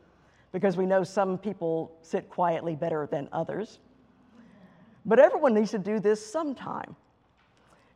because 0.52 0.76
we 0.76 0.86
know 0.86 1.04
some 1.04 1.36
people 1.36 1.98
sit 2.00 2.30
quietly 2.30 2.74
better 2.74 3.06
than 3.10 3.28
others. 3.32 3.78
But 5.04 5.18
everyone 5.18 5.52
needs 5.52 5.72
to 5.72 5.78
do 5.78 6.00
this 6.00 6.24
sometime. 6.24 6.96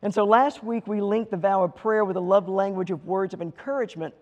And 0.03 0.13
so 0.13 0.25
last 0.25 0.63
week 0.63 0.85
we 0.85 1.01
linked 1.01 1.31
the 1.31 1.37
vow 1.37 1.63
of 1.63 1.75
prayer 1.75 2.05
with 2.05 2.17
a 2.17 2.21
love 2.21 2.47
language 2.47 2.91
of 2.91 3.05
words 3.05 3.33
of 3.33 3.41
encouragement 3.41 4.13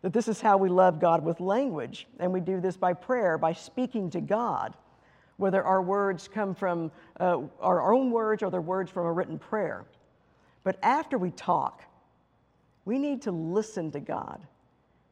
that 0.00 0.12
this 0.12 0.26
is 0.26 0.40
how 0.40 0.56
we 0.56 0.68
love 0.68 1.00
God 1.00 1.22
with 1.22 1.38
language. 1.38 2.06
And 2.18 2.32
we 2.32 2.40
do 2.40 2.60
this 2.60 2.76
by 2.76 2.94
prayer, 2.94 3.36
by 3.36 3.52
speaking 3.52 4.08
to 4.10 4.20
God, 4.20 4.74
whether 5.36 5.62
our 5.62 5.82
words 5.82 6.28
come 6.28 6.54
from 6.54 6.90
uh, 7.20 7.40
our 7.60 7.92
own 7.92 8.10
words 8.10 8.42
or 8.42 8.50
they're 8.50 8.60
words 8.60 8.90
from 8.90 9.06
a 9.06 9.12
written 9.12 9.38
prayer. 9.38 9.84
But 10.64 10.78
after 10.82 11.18
we 11.18 11.30
talk, 11.30 11.84
we 12.84 12.98
need 12.98 13.22
to 13.22 13.32
listen 13.32 13.90
to 13.92 14.00
God. 14.00 14.40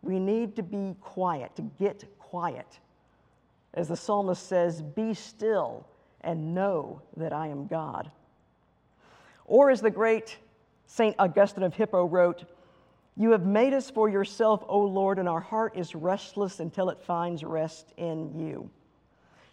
We 0.03 0.19
need 0.19 0.57
to 0.57 0.63
be 0.63 0.97
quiet, 1.01 1.55
to 1.57 1.63
get 1.79 2.05
quiet. 2.19 2.79
As 3.75 3.89
the 3.89 3.97
psalmist 3.97 4.47
says, 4.49 4.83
Be 4.83 5.15
still 5.15 5.87
and 6.23 6.55
know 6.55 7.03
that 7.17 7.33
I 7.33 7.49
am 7.49 7.67
God. 7.67 8.11
Or 9.45 9.71
as 9.71 9.81
the 9.81 9.91
great 9.91 10.39
St. 10.87 11.15
Augustine 11.19 11.65
of 11.65 11.75
Hippo 11.75 12.07
wrote, 12.07 12.45
You 13.17 13.31
have 13.33 13.45
made 13.45 13.73
us 13.75 13.91
for 13.91 14.09
yourself, 14.09 14.65
O 14.69 14.81
Lord, 14.81 15.19
and 15.19 15.29
our 15.29 15.41
heart 15.41 15.77
is 15.77 15.95
restless 15.95 16.61
until 16.61 16.91
it 16.91 17.01
finds 17.01 17.45
rest 17.45 17.93
in 17.97 18.39
you. 18.39 18.71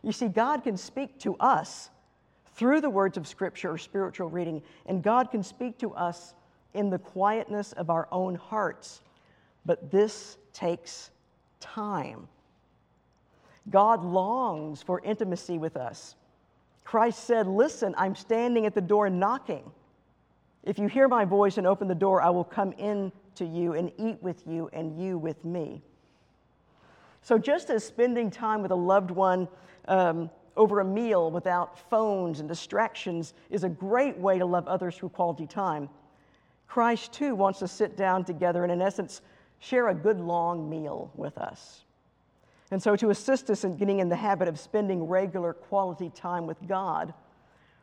You 0.04 0.12
see, 0.12 0.28
God 0.28 0.64
can 0.64 0.78
speak 0.78 1.20
to 1.20 1.36
us 1.38 1.90
through 2.58 2.82
the 2.82 2.90
words 2.90 3.18
of 3.18 3.28
Scripture 3.28 3.72
or 3.72 3.78
spiritual 3.78 4.30
reading, 4.30 4.62
and 4.88 5.04
God 5.04 5.32
can 5.32 5.44
speak 5.44 5.78
to 5.78 5.94
us 5.94 6.34
in 6.74 6.90
the 6.90 6.98
quietness 6.98 7.72
of 7.74 7.90
our 7.90 8.08
own 8.12 8.36
hearts. 8.36 9.02
But 9.66 9.92
this 9.92 10.38
takes 10.54 11.12
time. 11.60 12.28
God 13.70 14.04
longs 14.04 14.82
for 14.82 15.02
intimacy 15.02 15.58
with 15.58 15.78
us. 15.78 16.16
Christ 16.84 17.26
said, 17.26 17.48
Listen, 17.48 17.94
I'm 17.98 18.16
standing 18.16 18.66
at 18.66 18.74
the 18.74 18.82
door 18.82 19.10
knocking. 19.10 19.72
If 20.64 20.80
you 20.80 20.88
hear 20.88 21.08
my 21.08 21.26
voice 21.26 21.58
and 21.58 21.68
open 21.68 21.88
the 21.88 21.96
door, 21.96 22.22
I 22.22 22.30
will 22.30 22.44
come 22.44 22.74
in 22.74 23.12
to 23.36 23.46
you 23.46 23.74
and 23.74 23.92
eat 23.98 24.18
with 24.22 24.42
you 24.48 24.70
and 24.74 25.00
you 25.00 25.18
with 25.18 25.46
me. 25.46 25.82
So, 27.22 27.38
just 27.38 27.70
as 27.70 27.86
spending 27.86 28.32
time 28.32 28.62
with 28.62 28.72
a 28.72 28.76
loved 28.76 29.12
one 29.12 29.48
um, 29.88 30.30
over 30.58 30.80
a 30.80 30.86
meal 30.86 31.32
without 31.32 31.78
phones 31.90 32.40
and 32.40 32.50
distractions 32.50 33.34
is 33.50 33.64
a 33.64 33.70
great 33.70 34.18
way 34.18 34.38
to 34.38 34.46
love 34.46 34.68
others 34.68 34.96
through 34.98 35.10
quality 35.10 35.48
time, 35.48 35.90
Christ 36.68 37.14
too 37.14 37.36
wants 37.36 37.60
to 37.60 37.68
sit 37.68 37.96
down 37.96 38.26
together 38.26 38.64
and, 38.64 38.72
in 38.72 38.82
essence, 38.82 39.22
share 39.60 39.88
a 39.88 39.96
good 39.96 40.20
long 40.20 40.70
meal 40.70 41.12
with 41.16 41.38
us. 41.38 41.86
And 42.72 42.84
so, 42.84 42.96
to 42.98 43.10
assist 43.12 43.50
us 43.50 43.64
in 43.64 43.78
getting 43.78 44.00
in 44.00 44.10
the 44.10 44.16
habit 44.16 44.50
of 44.50 44.60
spending 44.60 45.04
regular 45.06 45.54
quality 45.54 46.10
time 46.10 46.46
with 46.46 46.58
God, 46.68 47.14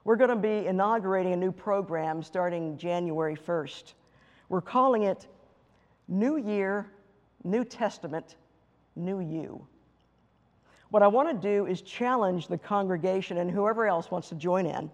we're 0.04 0.16
going 0.16 0.30
to 0.30 0.36
be 0.36 0.66
inaugurating 0.66 1.32
a 1.32 1.36
new 1.36 1.52
program 1.52 2.22
starting 2.22 2.76
January 2.76 3.36
1st. 3.36 3.94
We're 4.50 4.60
calling 4.60 5.04
it 5.04 5.26
New 6.06 6.36
Year, 6.36 6.86
New 7.42 7.64
Testament, 7.64 8.36
New 8.94 9.20
You. 9.20 9.66
What 10.94 11.02
I 11.02 11.08
want 11.08 11.28
to 11.28 11.34
do 11.34 11.66
is 11.66 11.82
challenge 11.82 12.46
the 12.46 12.56
congregation 12.56 13.38
and 13.38 13.50
whoever 13.50 13.88
else 13.88 14.12
wants 14.12 14.28
to 14.28 14.36
join 14.36 14.64
in 14.64 14.88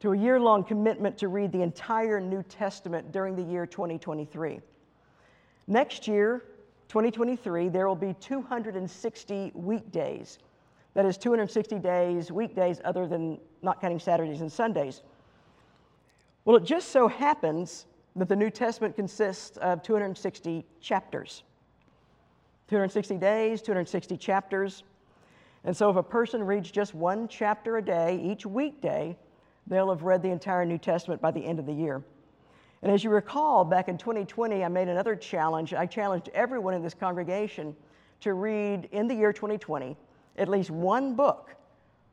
to 0.00 0.12
a 0.12 0.16
year 0.16 0.40
long 0.40 0.64
commitment 0.64 1.18
to 1.18 1.28
read 1.28 1.52
the 1.52 1.60
entire 1.60 2.20
New 2.20 2.42
Testament 2.44 3.12
during 3.12 3.36
the 3.36 3.42
year 3.42 3.66
2023. 3.66 4.60
Next 5.66 6.08
year, 6.08 6.42
2023, 6.88 7.68
there 7.68 7.86
will 7.86 7.96
be 7.96 8.14
260 8.18 9.52
weekdays. 9.54 10.38
That 10.94 11.04
is 11.04 11.18
260 11.18 11.78
days, 11.80 12.32
weekdays, 12.32 12.80
other 12.82 13.06
than 13.06 13.38
not 13.60 13.82
counting 13.82 13.98
Saturdays 13.98 14.40
and 14.40 14.50
Sundays. 14.50 15.02
Well, 16.46 16.56
it 16.56 16.64
just 16.64 16.88
so 16.92 17.08
happens 17.08 17.84
that 18.16 18.30
the 18.30 18.36
New 18.36 18.48
Testament 18.48 18.96
consists 18.96 19.58
of 19.58 19.82
260 19.82 20.64
chapters. 20.80 21.42
260 22.68 23.16
days, 23.16 23.62
260 23.62 24.16
chapters. 24.16 24.84
And 25.64 25.76
so, 25.76 25.90
if 25.90 25.96
a 25.96 26.02
person 26.02 26.42
reads 26.42 26.70
just 26.70 26.94
one 26.94 27.26
chapter 27.28 27.78
a 27.78 27.82
day, 27.82 28.20
each 28.22 28.46
weekday, 28.46 29.16
they'll 29.66 29.90
have 29.90 30.02
read 30.02 30.22
the 30.22 30.30
entire 30.30 30.64
New 30.64 30.78
Testament 30.78 31.20
by 31.20 31.30
the 31.30 31.44
end 31.44 31.58
of 31.58 31.66
the 31.66 31.72
year. 31.72 32.02
And 32.82 32.92
as 32.92 33.02
you 33.02 33.10
recall, 33.10 33.64
back 33.64 33.88
in 33.88 33.98
2020, 33.98 34.62
I 34.62 34.68
made 34.68 34.88
another 34.88 35.16
challenge. 35.16 35.74
I 35.74 35.86
challenged 35.86 36.30
everyone 36.32 36.74
in 36.74 36.82
this 36.82 36.94
congregation 36.94 37.74
to 38.20 38.34
read 38.34 38.88
in 38.92 39.08
the 39.08 39.14
year 39.14 39.32
2020 39.32 39.96
at 40.36 40.48
least 40.48 40.70
one 40.70 41.14
book 41.14 41.54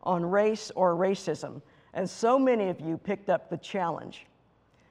on 0.03 0.25
race 0.25 0.71
or 0.75 0.95
racism. 0.95 1.61
And 1.93 2.09
so 2.09 2.37
many 2.37 2.69
of 2.69 2.79
you 2.79 2.97
picked 2.97 3.29
up 3.29 3.49
the 3.49 3.57
challenge. 3.57 4.25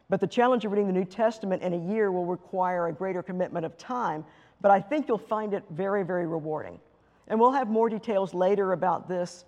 But 0.09 0.21
the 0.21 0.27
challenge 0.27 0.65
of 0.65 0.73
reading 0.73 0.87
the 0.87 0.93
New 0.93 1.05
Testament 1.05 1.63
in 1.63 1.73
a 1.73 1.93
year 1.93 2.13
will 2.13 2.27
require 2.27 2.87
a 2.87 2.93
greater 2.93 3.23
commitment 3.23 3.67
of 3.67 3.77
time, 3.77 4.25
but 4.65 4.71
I 4.71 4.81
think 4.81 5.09
you'll 5.09 5.19
find 5.19 5.53
it 5.53 5.63
very, 5.69 6.05
very 6.05 6.27
rewarding. 6.27 6.81
And 7.29 7.39
we'll 7.39 7.53
have 7.53 7.69
more 7.69 7.91
details 7.91 8.33
later 8.33 8.73
about 8.73 9.11
this, 9.11 9.45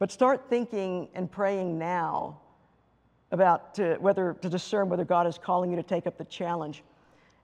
but 0.00 0.10
start 0.10 0.50
thinking 0.50 1.06
and 1.14 1.30
praying 1.30 1.78
now 1.78 2.40
about 3.30 3.76
to, 3.76 3.98
whether 4.00 4.36
to 4.42 4.48
discern 4.48 4.88
whether 4.88 5.04
God 5.04 5.28
is 5.28 5.38
calling 5.38 5.70
you 5.70 5.76
to 5.76 5.84
take 5.84 6.08
up 6.08 6.18
the 6.18 6.24
challenge. 6.24 6.82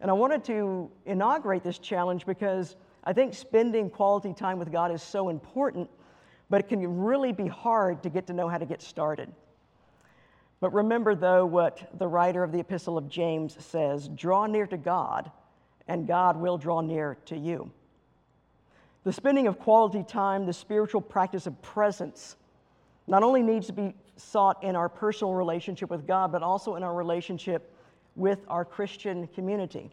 And 0.00 0.10
I 0.10 0.14
wanted 0.14 0.42
to 0.46 0.90
inaugurate 1.06 1.62
this 1.62 1.78
challenge 1.78 2.26
because 2.26 2.74
I 3.04 3.12
think 3.12 3.32
spending 3.32 3.90
quality 3.90 4.34
time 4.34 4.58
with 4.58 4.72
God 4.72 4.90
is 4.90 5.00
so 5.00 5.28
important, 5.28 5.88
but 6.50 6.58
it 6.58 6.68
can 6.68 7.04
really 7.04 7.30
be 7.30 7.46
hard 7.46 8.02
to 8.02 8.10
get 8.10 8.26
to 8.26 8.32
know 8.32 8.48
how 8.48 8.58
to 8.58 8.66
get 8.66 8.82
started. 8.82 9.32
But 10.58 10.74
remember, 10.74 11.14
though, 11.14 11.46
what 11.46 11.96
the 11.96 12.08
writer 12.08 12.42
of 12.42 12.50
the 12.50 12.58
Epistle 12.58 12.98
of 12.98 13.08
James 13.08 13.56
says 13.64 14.08
draw 14.08 14.46
near 14.46 14.66
to 14.66 14.76
God, 14.76 15.30
and 15.88 16.06
God 16.06 16.36
will 16.36 16.58
draw 16.58 16.80
near 16.80 17.16
to 17.26 17.36
you. 17.36 17.70
The 19.04 19.12
spending 19.12 19.46
of 19.46 19.58
quality 19.58 20.04
time, 20.06 20.44
the 20.44 20.52
spiritual 20.52 21.00
practice 21.00 21.46
of 21.46 21.60
presence, 21.62 22.36
not 23.06 23.22
only 23.22 23.42
needs 23.42 23.66
to 23.68 23.72
be 23.72 23.94
sought 24.16 24.62
in 24.62 24.76
our 24.76 24.88
personal 24.88 25.32
relationship 25.32 25.88
with 25.88 26.06
God, 26.06 26.30
but 26.30 26.42
also 26.42 26.76
in 26.76 26.82
our 26.82 26.94
relationship 26.94 27.74
with 28.16 28.40
our 28.48 28.64
Christian 28.64 29.26
community. 29.28 29.90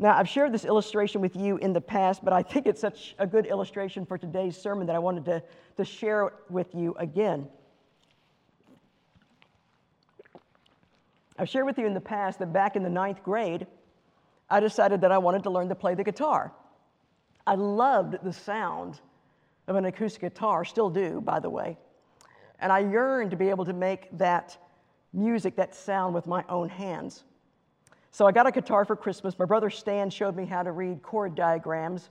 Now, 0.00 0.16
I've 0.16 0.28
shared 0.28 0.52
this 0.52 0.64
illustration 0.64 1.20
with 1.20 1.36
you 1.36 1.56
in 1.58 1.72
the 1.72 1.80
past, 1.80 2.24
but 2.24 2.32
I 2.32 2.42
think 2.42 2.66
it's 2.66 2.80
such 2.80 3.14
a 3.18 3.26
good 3.26 3.46
illustration 3.46 4.06
for 4.06 4.16
today's 4.16 4.56
sermon 4.56 4.86
that 4.86 4.96
I 4.96 5.00
wanted 5.00 5.24
to, 5.26 5.42
to 5.76 5.84
share 5.84 6.28
it 6.28 6.34
with 6.48 6.74
you 6.74 6.94
again. 6.98 7.48
I've 11.36 11.48
shared 11.48 11.66
with 11.66 11.78
you 11.78 11.86
in 11.86 11.94
the 11.94 12.00
past 12.00 12.38
that 12.40 12.52
back 12.52 12.74
in 12.74 12.82
the 12.82 12.90
ninth 12.90 13.22
grade, 13.22 13.66
I 14.50 14.60
decided 14.60 15.02
that 15.02 15.12
I 15.12 15.18
wanted 15.18 15.42
to 15.44 15.50
learn 15.50 15.68
to 15.68 15.74
play 15.74 15.94
the 15.94 16.04
guitar. 16.04 16.52
I 17.46 17.54
loved 17.54 18.16
the 18.22 18.32
sound 18.32 19.00
of 19.66 19.76
an 19.76 19.84
acoustic 19.84 20.22
guitar, 20.22 20.64
still 20.64 20.90
do, 20.90 21.20
by 21.20 21.40
the 21.40 21.50
way. 21.50 21.76
And 22.60 22.72
I 22.72 22.80
yearned 22.80 23.30
to 23.30 23.36
be 23.36 23.50
able 23.50 23.64
to 23.66 23.72
make 23.72 24.08
that 24.18 24.56
music, 25.12 25.56
that 25.56 25.74
sound 25.74 26.14
with 26.14 26.26
my 26.26 26.44
own 26.48 26.68
hands. 26.68 27.24
So 28.10 28.26
I 28.26 28.32
got 28.32 28.46
a 28.46 28.50
guitar 28.50 28.84
for 28.84 28.96
Christmas. 28.96 29.38
My 29.38 29.44
brother 29.44 29.70
Stan 29.70 30.10
showed 30.10 30.34
me 30.34 30.44
how 30.44 30.62
to 30.62 30.72
read 30.72 31.02
chord 31.02 31.34
diagrams, 31.34 32.08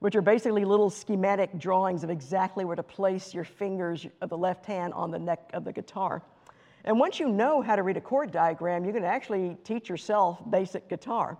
which 0.00 0.16
are 0.16 0.22
basically 0.22 0.64
little 0.64 0.90
schematic 0.90 1.58
drawings 1.58 2.02
of 2.02 2.10
exactly 2.10 2.64
where 2.64 2.76
to 2.76 2.82
place 2.82 3.32
your 3.32 3.44
fingers 3.44 4.06
of 4.20 4.28
the 4.28 4.36
left 4.36 4.66
hand 4.66 4.92
on 4.94 5.10
the 5.10 5.18
neck 5.18 5.48
of 5.54 5.64
the 5.64 5.72
guitar. 5.72 6.22
And 6.84 6.98
once 6.98 7.20
you 7.20 7.28
know 7.28 7.62
how 7.62 7.76
to 7.76 7.82
read 7.84 7.96
a 7.96 8.00
chord 8.00 8.32
diagram, 8.32 8.84
you 8.84 8.92
can 8.92 9.04
actually 9.04 9.56
teach 9.62 9.88
yourself 9.88 10.38
basic 10.50 10.88
guitar. 10.88 11.38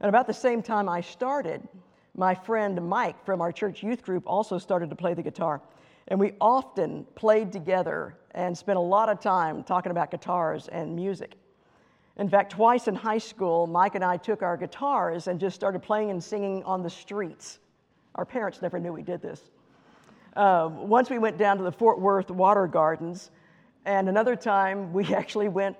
And 0.00 0.08
about 0.08 0.26
the 0.26 0.34
same 0.34 0.62
time 0.62 0.88
I 0.88 1.00
started, 1.00 1.66
my 2.16 2.34
friend 2.34 2.88
Mike 2.88 3.24
from 3.24 3.40
our 3.40 3.52
church 3.52 3.82
youth 3.82 4.02
group 4.02 4.24
also 4.26 4.58
started 4.58 4.90
to 4.90 4.96
play 4.96 5.14
the 5.14 5.22
guitar. 5.22 5.60
And 6.08 6.18
we 6.18 6.32
often 6.40 7.06
played 7.14 7.52
together 7.52 8.16
and 8.32 8.56
spent 8.56 8.78
a 8.78 8.82
lot 8.82 9.08
of 9.08 9.20
time 9.20 9.62
talking 9.62 9.92
about 9.92 10.10
guitars 10.10 10.68
and 10.68 10.96
music. 10.96 11.34
In 12.16 12.28
fact, 12.28 12.52
twice 12.52 12.88
in 12.88 12.94
high 12.94 13.18
school, 13.18 13.66
Mike 13.66 13.94
and 13.94 14.04
I 14.04 14.16
took 14.16 14.42
our 14.42 14.56
guitars 14.56 15.26
and 15.26 15.38
just 15.38 15.54
started 15.54 15.82
playing 15.82 16.10
and 16.10 16.22
singing 16.22 16.64
on 16.64 16.82
the 16.82 16.90
streets. 16.90 17.58
Our 18.14 18.24
parents 18.24 18.60
never 18.60 18.78
knew 18.78 18.92
we 18.92 19.02
did 19.02 19.22
this. 19.22 19.42
Uh, 20.36 20.68
once 20.70 21.10
we 21.10 21.18
went 21.18 21.38
down 21.38 21.58
to 21.58 21.62
the 21.62 21.72
Fort 21.72 22.00
Worth 22.00 22.30
Water 22.30 22.66
Gardens, 22.66 23.30
and 23.84 24.08
another 24.08 24.36
time 24.36 24.92
we 24.92 25.14
actually 25.14 25.48
went, 25.48 25.76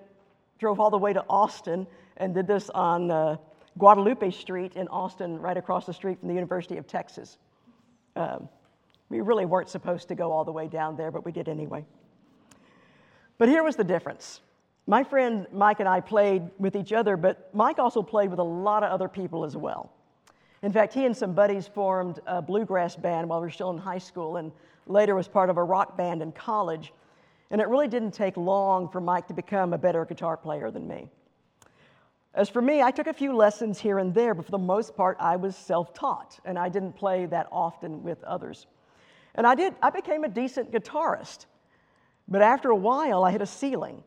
drove 0.59 0.81
all 0.81 0.91
the 0.91 0.99
way 0.99 1.13
to 1.13 1.25
Austin 1.29 1.87
and 2.17 2.35
did 2.35 2.47
this 2.47 2.71
on 2.71 3.11
uh, 3.11 3.37
Guadalupe 3.81 4.31
Street 4.31 4.77
in 4.77 4.87
Austin, 4.89 5.41
right 5.41 5.57
across 5.57 5.87
the 5.87 5.93
street 5.93 6.21
from 6.21 6.29
the 6.29 6.35
University 6.35 6.77
of 6.77 6.87
Texas. 6.87 7.39
Um, 8.15 8.49
we 9.09 9.21
really 9.23 9.47
weren't 9.47 9.69
supposed 9.69 10.07
to 10.09 10.15
go 10.15 10.31
all 10.31 10.45
the 10.45 10.53
way 10.53 10.69
down 10.69 10.97
there, 10.97 11.11
but 11.11 11.25
we 11.25 11.33
did 11.33 11.49
anyway. 11.49 11.85
But 13.39 13.49
here 13.49 13.65
was 13.65 13.77
the 13.77 13.85
difference. 13.85 14.43
My 14.87 15.03
friend 15.03 15.47
Mike 15.51 15.81
and 15.81 15.89
I 15.89 16.01
played 16.01 16.43
with 16.59 16.77
each 16.77 16.93
other, 16.93 17.17
but 17.17 17.49
Mike 17.55 17.79
also 17.79 18.03
played 18.03 18.31
with 18.31 18.39
a 18.39 18.45
lot 18.45 18.83
of 18.83 18.91
other 18.91 19.09
people 19.09 19.45
as 19.45 19.57
well. 19.57 19.91
In 20.63 20.73
fact, 20.73 20.93
he 20.93 21.07
and 21.07 21.17
some 21.17 21.33
buddies 21.33 21.67
formed 21.67 22.21
a 22.27 22.43
bluegrass 22.43 22.97
band 22.97 23.29
while 23.29 23.41
we 23.41 23.47
were 23.47 23.51
still 23.51 23.71
in 23.71 23.79
high 23.79 23.99
school 23.99 24.37
and 24.37 24.53
later 24.87 25.15
was 25.15 25.27
part 25.27 25.49
of 25.49 25.57
a 25.57 25.65
rock 25.65 25.97
band 25.97 26.21
in 26.21 26.33
college. 26.33 26.93
And 27.51 27.61
it 27.61 27.69
really 27.69 27.89
didn't 27.89 28.13
take 28.13 28.37
long 28.37 28.89
for 28.89 29.01
Mike 29.01 29.27
to 29.29 29.35
become 29.35 29.73
a 29.73 29.79
better 29.79 30.05
guitar 30.05 30.37
player 30.37 30.71
than 30.71 30.87
me. 30.87 31.09
As 32.35 32.49
for 32.49 32.63
me, 32.63 32.81
I 32.81 32.91
took 32.91 33.09
a 33.09 33.13
few 33.13 33.35
lessons 33.35 33.81
here 33.81 33.99
and 33.99 34.15
there, 34.15 34.35
but 34.35 34.45
for 34.45 34.53
the 34.53 34.59
most 34.59 34.97
part, 34.97 35.17
I 35.19 35.37
was 35.37 35.57
self 35.57 35.93
taught 35.93 36.39
and 36.45 36.59
I 36.59 36.69
didn't 36.69 36.93
play 36.93 37.27
that 37.27 37.49
often 37.51 38.03
with 38.03 38.23
others. 38.25 38.67
And 39.35 39.47
I 39.47 39.55
did, 39.55 39.75
I 39.83 39.91
became 39.91 40.25
a 40.25 40.29
decent 40.29 40.71
guitarist. 40.73 41.47
But 42.29 42.43
after 42.43 42.71
a 42.71 42.77
while, 42.77 43.25
I 43.25 43.33
hit 43.33 43.43
a 43.43 43.47
ceiling. 43.47 44.03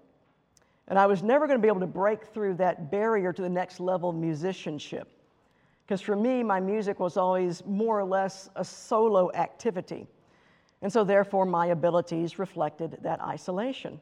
And 0.87 0.99
I 0.99 1.05
was 1.05 1.23
never 1.23 1.47
going 1.47 1.57
to 1.57 1.61
be 1.61 1.67
able 1.67 1.79
to 1.81 1.87
break 1.87 2.25
through 2.25 2.55
that 2.55 2.91
barrier 2.91 3.33
to 3.33 3.41
the 3.41 3.49
next 3.49 3.79
level 3.79 4.09
of 4.09 4.15
musicianship. 4.15 5.07
Because 5.85 6.01
for 6.01 6.15
me, 6.15 6.43
my 6.43 6.59
music 6.59 6.99
was 6.99 7.17
always 7.17 7.65
more 7.65 7.99
or 7.99 8.05
less 8.05 8.49
a 8.55 8.63
solo 8.63 9.31
activity. 9.33 10.07
And 10.81 10.91
so, 10.91 11.03
therefore, 11.03 11.45
my 11.45 11.67
abilities 11.67 12.39
reflected 12.39 12.97
that 13.01 13.21
isolation. 13.21 13.99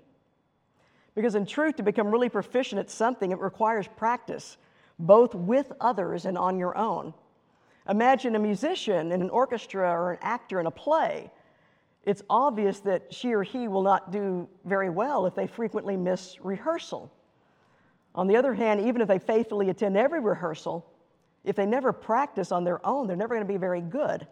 Because, 1.16 1.36
in 1.36 1.46
truth, 1.46 1.76
to 1.76 1.84
become 1.84 2.08
really 2.08 2.30
proficient 2.30 2.80
at 2.80 2.90
something, 2.90 3.32
it 3.32 3.40
requires 3.40 3.88
practice, 3.88 4.58
both 4.98 5.36
with 5.36 5.72
others 5.82 6.26
and 6.26 6.38
on 6.38 6.58
your 6.58 6.78
own. 6.78 7.14
Imagine 7.90 8.36
a 8.36 8.40
musician 8.40 9.12
in 9.12 9.22
an 9.22 9.30
orchestra 9.30 9.90
or 9.90 10.14
an 10.14 10.20
actor 10.22 10.60
in 10.60 10.68
a 10.68 10.72
play. 10.72 11.32
It's 12.04 12.24
obvious 12.30 12.80
that 12.82 13.14
she 13.14 13.34
or 13.34 13.44
he 13.44 13.68
will 13.68 13.84
not 13.84 14.12
do 14.12 14.48
very 14.66 14.90
well 14.90 15.26
if 15.26 15.36
they 15.36 15.48
frequently 15.48 15.98
miss 15.98 16.38
rehearsal. 16.42 17.12
On 18.16 18.28
the 18.28 18.36
other 18.36 18.54
hand, 18.54 18.82
even 18.82 19.02
if 19.02 19.08
they 19.08 19.20
faithfully 19.20 19.70
attend 19.70 19.98
every 19.98 20.20
rehearsal, 20.20 20.86
if 21.44 21.56
they 21.56 21.66
never 21.66 21.92
practice 21.92 22.52
on 22.52 22.64
their 22.64 22.86
own, 22.86 23.08
they're 23.08 23.16
never 23.16 23.36
going 23.36 23.48
to 23.48 23.54
be 23.54 23.58
very 23.58 23.82
good. 23.82 24.28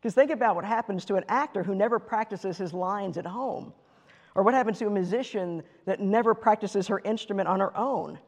Because 0.00 0.14
think 0.14 0.30
about 0.30 0.56
what 0.56 0.64
happens 0.64 1.04
to 1.04 1.14
an 1.14 1.24
actor 1.28 1.62
who 1.62 1.74
never 1.74 1.98
practices 1.98 2.58
his 2.58 2.72
lines 2.72 3.18
at 3.18 3.26
home, 3.26 3.72
or 4.34 4.42
what 4.42 4.54
happens 4.54 4.78
to 4.78 4.86
a 4.86 4.90
musician 4.90 5.62
that 5.84 6.00
never 6.00 6.34
practices 6.34 6.86
her 6.88 7.00
instrument 7.00 7.48
on 7.48 7.60
her 7.60 7.76
own. 7.76 8.18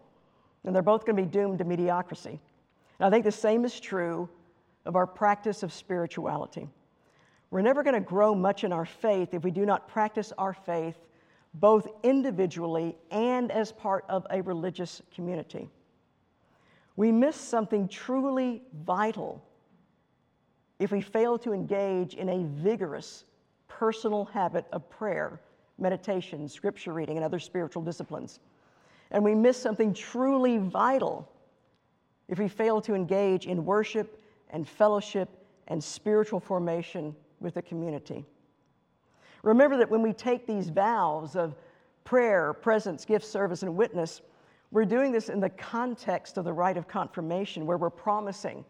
And 0.64 0.75
they're 0.75 0.82
both 0.82 1.04
going 1.04 1.16
to 1.16 1.23
be 1.23 1.28
doomed 1.28 1.58
to 1.58 1.64
mediocrity. 1.64 2.40
And 2.99 3.06
I 3.06 3.11
think 3.11 3.25
the 3.25 3.32
same 3.32 3.64
is 3.64 3.78
true 3.80 4.28
of 4.84 4.96
our 4.96 5.06
practice 5.06 5.62
of 5.62 5.73
spirituality. 5.73 6.68
We're 7.50 7.62
never 7.62 7.82
going 7.82 7.94
to 7.94 8.00
grow 8.00 8.34
much 8.34 8.64
in 8.64 8.73
our 8.73 8.84
faith 8.84 9.32
if 9.32 9.44
we 9.44 9.50
do 9.50 9.64
not 9.64 9.88
practice 9.88 10.32
our 10.38 10.52
faith 10.52 10.96
both 11.54 11.87
individually 12.02 12.96
and 13.11 13.52
as 13.52 13.70
part 13.70 14.04
of 14.08 14.26
a 14.30 14.42
religious 14.42 15.00
community. 15.14 15.68
We 16.96 17.12
miss 17.12 17.37
something 17.37 17.88
truly 17.88 18.62
vital 18.84 19.42
if 20.78 20.90
we 20.90 21.00
fail 21.00 21.38
to 21.38 21.52
engage 21.52 22.14
in 22.14 22.28
a 22.28 22.44
vigorous 22.44 23.25
personal 23.68 24.25
habit 24.26 24.66
of 24.73 24.88
prayer, 24.90 25.40
meditation, 25.78 26.49
scripture 26.49 26.93
reading, 26.93 27.16
and 27.16 27.25
other 27.25 27.38
spiritual 27.38 27.83
disciplines. 27.83 28.40
And 29.11 29.23
we 29.25 29.35
miss 29.35 29.57
something 29.57 29.93
truly 29.95 30.59
vital 30.59 31.31
if 32.28 32.38
we 32.38 32.49
fail 32.49 32.81
to 32.83 32.95
engage 32.95 33.47
in 33.47 33.64
worship 33.64 34.23
and 34.50 34.69
fellowship 34.69 35.28
and 35.69 35.83
spiritual 35.83 36.40
formation 36.40 37.14
with 37.40 37.54
the 37.54 37.62
community. 37.62 38.25
Remember 39.43 39.76
that 39.76 39.90
when 39.90 40.02
we 40.02 40.12
take 40.12 40.47
these 40.47 40.71
vows 40.71 41.37
of 41.37 41.54
prayer, 42.04 42.52
presence, 42.52 43.04
gift, 43.04 43.26
service, 43.26 43.62
and 43.62 43.76
witness, 43.76 44.23
we're 44.71 44.85
doing 44.85 45.12
this 45.12 45.28
in 45.28 45.38
the 45.40 45.50
context 45.50 46.38
of 46.38 46.45
the 46.45 46.52
rite 46.52 46.76
of 46.76 46.88
confirmation, 46.88 47.66
where 47.66 47.76
we're 47.76 47.90
promising 47.90 48.65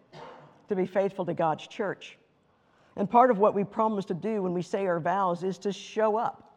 to 0.68 0.76
be 0.76 0.86
faithful 0.86 1.24
to 1.24 1.34
God's 1.34 1.66
church. 1.66 2.18
And 2.96 3.10
part 3.10 3.30
of 3.30 3.38
what 3.38 3.54
we 3.54 3.64
promise 3.64 4.04
to 4.06 4.14
do 4.14 4.42
when 4.42 4.52
we 4.52 4.62
say 4.62 4.86
our 4.86 5.00
vows 5.00 5.42
is 5.42 5.58
to 5.58 5.72
show 5.72 6.16
up, 6.16 6.53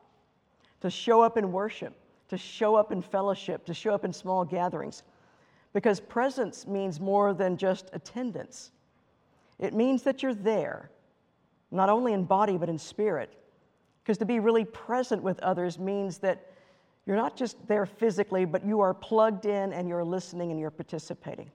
to 0.82 0.90
show 0.90 1.22
up 1.22 1.38
in 1.38 1.52
worship, 1.52 1.96
to 2.30 2.38
show 2.38 2.76
up 2.76 2.92
in 2.92 3.02
fellowship, 3.02 3.66
to 3.66 3.74
show 3.74 3.94
up 3.94 4.06
in 4.06 4.14
small 4.14 4.46
gatherings. 4.46 5.04
Because 5.74 6.00
presence 6.00 6.66
means 6.68 7.00
more 7.00 7.34
than 7.34 7.58
just 7.58 7.90
attendance, 7.94 8.72
it 9.60 9.74
means 9.74 10.04
that 10.04 10.22
you're 10.22 10.36
there, 10.36 10.92
not 11.72 11.90
only 11.90 12.14
in 12.14 12.24
body, 12.24 12.58
but 12.58 12.70
in 12.70 12.78
spirit. 12.78 13.34
Because 14.04 14.18
to 14.20 14.26
be 14.26 14.40
really 14.40 14.66
present 14.66 15.22
with 15.22 15.40
others 15.40 15.80
means 15.80 16.20
that 16.20 16.46
you're 17.06 17.16
not 17.16 17.36
just 17.36 17.58
there 17.68 17.86
physically, 17.86 18.46
but 18.46 18.66
you 18.66 18.80
are 18.82 18.94
plugged 18.94 19.46
in 19.46 19.74
and 19.74 19.88
you're 19.88 20.04
listening 20.04 20.52
and 20.52 20.60
you're 20.60 20.70
participating. 20.70 21.50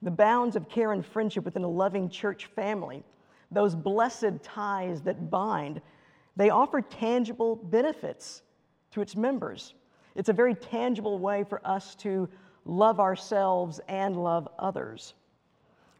The 0.00 0.10
bounds 0.10 0.56
of 0.56 0.68
care 0.68 0.92
and 0.92 1.04
friendship 1.04 1.44
within 1.44 1.64
a 1.64 1.68
loving 1.68 2.08
church 2.08 2.46
family, 2.46 3.04
those 3.50 3.74
blessed 3.74 4.42
ties 4.42 5.02
that 5.02 5.30
bind, 5.30 5.80
they 6.36 6.50
offer 6.50 6.80
tangible 6.80 7.56
benefits 7.56 8.42
to 8.92 9.00
its 9.00 9.16
members. 9.16 9.74
It's 10.14 10.28
a 10.28 10.32
very 10.32 10.54
tangible 10.54 11.18
way 11.18 11.44
for 11.44 11.66
us 11.66 11.94
to 11.96 12.28
love 12.64 13.00
ourselves 13.00 13.80
and 13.88 14.22
love 14.22 14.48
others. 14.58 15.14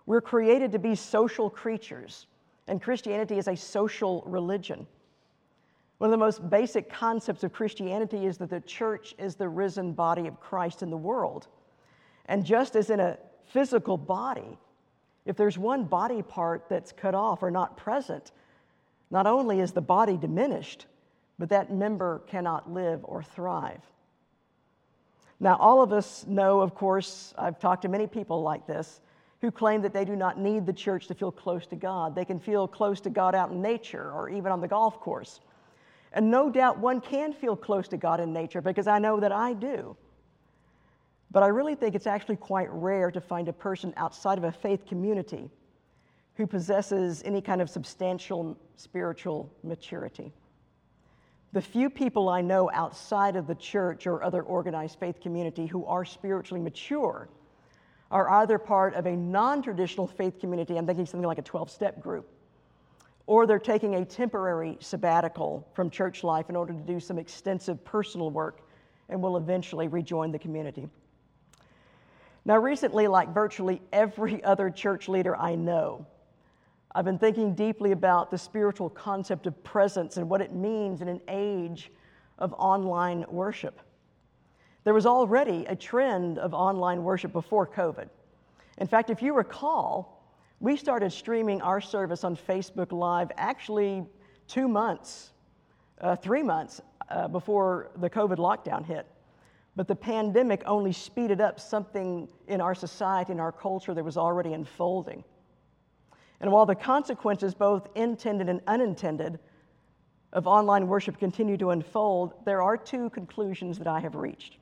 We're 0.06 0.20
created 0.20 0.72
to 0.72 0.78
be 0.78 0.94
social 0.94 1.48
creatures, 1.48 2.26
and 2.66 2.82
Christianity 2.82 3.38
is 3.38 3.48
a 3.48 3.56
social 3.56 4.22
religion. 4.26 4.86
One 5.98 6.08
of 6.08 6.12
the 6.12 6.24
most 6.24 6.50
basic 6.50 6.90
concepts 6.90 7.44
of 7.44 7.52
Christianity 7.52 8.26
is 8.26 8.36
that 8.38 8.50
the 8.50 8.60
church 8.60 9.14
is 9.18 9.36
the 9.36 9.48
risen 9.48 9.92
body 9.92 10.26
of 10.26 10.40
Christ 10.40 10.82
in 10.82 10.90
the 10.90 10.96
world. 10.96 11.46
And 12.26 12.44
just 12.44 12.74
as 12.74 12.90
in 12.90 12.98
a 12.98 13.18
physical 13.46 13.96
body, 13.96 14.58
if 15.24 15.36
there's 15.36 15.58
one 15.58 15.84
body 15.84 16.22
part 16.22 16.68
that's 16.68 16.90
cut 16.90 17.14
off 17.14 17.42
or 17.42 17.50
not 17.50 17.76
present, 17.76 18.32
not 19.12 19.26
only 19.26 19.60
is 19.60 19.72
the 19.72 19.82
body 19.82 20.16
diminished, 20.16 20.86
but 21.38 21.50
that 21.50 21.70
member 21.70 22.22
cannot 22.26 22.72
live 22.72 23.00
or 23.04 23.22
thrive. 23.22 23.82
Now, 25.38 25.56
all 25.56 25.82
of 25.82 25.92
us 25.92 26.24
know, 26.26 26.60
of 26.60 26.74
course, 26.74 27.34
I've 27.36 27.58
talked 27.58 27.82
to 27.82 27.88
many 27.88 28.06
people 28.06 28.42
like 28.42 28.66
this 28.66 29.02
who 29.42 29.50
claim 29.50 29.82
that 29.82 29.92
they 29.92 30.06
do 30.06 30.16
not 30.16 30.38
need 30.38 30.64
the 30.64 30.72
church 30.72 31.08
to 31.08 31.14
feel 31.14 31.30
close 31.30 31.66
to 31.66 31.76
God. 31.76 32.14
They 32.14 32.24
can 32.24 32.40
feel 32.40 32.66
close 32.66 33.00
to 33.00 33.10
God 33.10 33.34
out 33.34 33.50
in 33.50 33.60
nature 33.60 34.10
or 34.12 34.30
even 34.30 34.50
on 34.50 34.60
the 34.60 34.68
golf 34.68 34.98
course. 34.98 35.40
And 36.14 36.30
no 36.30 36.48
doubt 36.48 36.78
one 36.78 37.00
can 37.00 37.34
feel 37.34 37.56
close 37.56 37.88
to 37.88 37.98
God 37.98 38.18
in 38.18 38.32
nature 38.32 38.62
because 38.62 38.86
I 38.86 38.98
know 38.98 39.20
that 39.20 39.32
I 39.32 39.52
do. 39.52 39.94
But 41.30 41.42
I 41.42 41.48
really 41.48 41.74
think 41.74 41.94
it's 41.94 42.06
actually 42.06 42.36
quite 42.36 42.70
rare 42.70 43.10
to 43.10 43.20
find 43.20 43.48
a 43.48 43.52
person 43.52 43.92
outside 43.96 44.38
of 44.38 44.44
a 44.44 44.52
faith 44.52 44.86
community 44.86 45.50
who 46.42 46.46
possesses 46.48 47.22
any 47.24 47.40
kind 47.40 47.62
of 47.62 47.70
substantial 47.70 48.58
spiritual 48.74 49.48
maturity. 49.62 50.32
The 51.52 51.60
few 51.62 51.88
people 51.88 52.28
I 52.28 52.40
know 52.40 52.68
outside 52.74 53.36
of 53.36 53.46
the 53.46 53.54
church 53.54 54.08
or 54.08 54.24
other 54.24 54.42
organized 54.42 54.98
faith 54.98 55.20
community 55.20 55.66
who 55.66 55.86
are 55.86 56.04
spiritually 56.04 56.60
mature 56.60 57.28
are 58.10 58.28
either 58.28 58.58
part 58.58 58.94
of 58.94 59.06
a 59.06 59.14
non 59.14 59.62
traditional 59.62 60.08
faith 60.08 60.40
community, 60.40 60.76
I'm 60.76 60.84
thinking 60.84 61.06
something 61.06 61.28
like 61.28 61.38
a 61.38 61.42
12 61.42 61.70
step 61.70 62.00
group, 62.00 62.28
or 63.28 63.46
they're 63.46 63.60
taking 63.60 63.94
a 63.94 64.04
temporary 64.04 64.78
sabbatical 64.80 65.68
from 65.74 65.90
church 65.90 66.24
life 66.24 66.48
in 66.48 66.56
order 66.56 66.72
to 66.72 66.80
do 66.80 66.98
some 66.98 67.20
extensive 67.20 67.84
personal 67.84 68.32
work 68.32 68.62
and 69.08 69.22
will 69.22 69.36
eventually 69.36 69.86
rejoin 69.86 70.32
the 70.32 70.40
community. 70.40 70.88
Now, 72.44 72.58
recently, 72.58 73.06
like 73.06 73.32
virtually 73.32 73.80
every 73.92 74.42
other 74.42 74.70
church 74.70 75.08
leader 75.08 75.36
I 75.36 75.54
know, 75.54 76.08
I've 76.94 77.04
been 77.06 77.18
thinking 77.18 77.54
deeply 77.54 77.92
about 77.92 78.30
the 78.30 78.36
spiritual 78.36 78.90
concept 78.90 79.46
of 79.46 79.64
presence 79.64 80.18
and 80.18 80.28
what 80.28 80.42
it 80.42 80.52
means 80.52 81.00
in 81.00 81.08
an 81.08 81.20
age 81.28 81.90
of 82.38 82.52
online 82.58 83.24
worship. 83.28 83.80
There 84.84 84.92
was 84.92 85.06
already 85.06 85.64
a 85.66 85.76
trend 85.76 86.38
of 86.38 86.52
online 86.52 87.02
worship 87.02 87.32
before 87.32 87.66
COVID. 87.66 88.08
In 88.78 88.86
fact, 88.86 89.10
if 89.10 89.22
you 89.22 89.32
recall, 89.32 90.22
we 90.60 90.76
started 90.76 91.12
streaming 91.12 91.62
our 91.62 91.80
service 91.80 92.24
on 92.24 92.36
Facebook 92.36 92.92
Live 92.92 93.30
actually 93.36 94.04
two 94.46 94.68
months, 94.68 95.32
uh, 96.00 96.16
three 96.16 96.42
months 96.42 96.80
uh, 97.08 97.28
before 97.28 97.90
the 97.96 98.10
COVID 98.10 98.36
lockdown 98.36 98.84
hit. 98.84 99.06
But 99.76 99.88
the 99.88 99.96
pandemic 99.96 100.62
only 100.66 100.92
speeded 100.92 101.40
up 101.40 101.58
something 101.58 102.28
in 102.48 102.60
our 102.60 102.74
society 102.74 103.32
and 103.32 103.40
our 103.40 103.52
culture 103.52 103.94
that 103.94 104.04
was 104.04 104.16
already 104.16 104.52
unfolding. 104.52 105.24
And 106.42 106.52
while 106.52 106.66
the 106.66 106.74
consequences, 106.74 107.54
both 107.54 107.88
intended 107.94 108.48
and 108.48 108.60
unintended, 108.66 109.38
of 110.32 110.46
online 110.46 110.88
worship 110.88 111.18
continue 111.18 111.56
to 111.58 111.70
unfold, 111.70 112.32
there 112.44 112.62
are 112.62 112.76
two 112.76 113.10
conclusions 113.10 113.78
that 113.78 113.86
I 113.86 114.00
have 114.00 114.14
reached. 114.14 114.56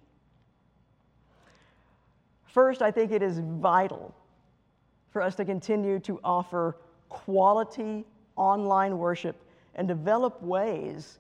First, 2.45 2.83
I 2.83 2.91
think 2.91 3.13
it 3.13 3.23
is 3.23 3.39
vital 3.39 4.15
for 5.13 5.23
us 5.23 5.37
to 5.37 5.45
continue 5.45 6.01
to 6.01 6.19
offer 6.25 6.77
quality 7.09 8.05
online 8.37 8.99
worship 8.99 9.37
and 9.77 9.87
develop 9.87 10.43
ways 10.43 11.19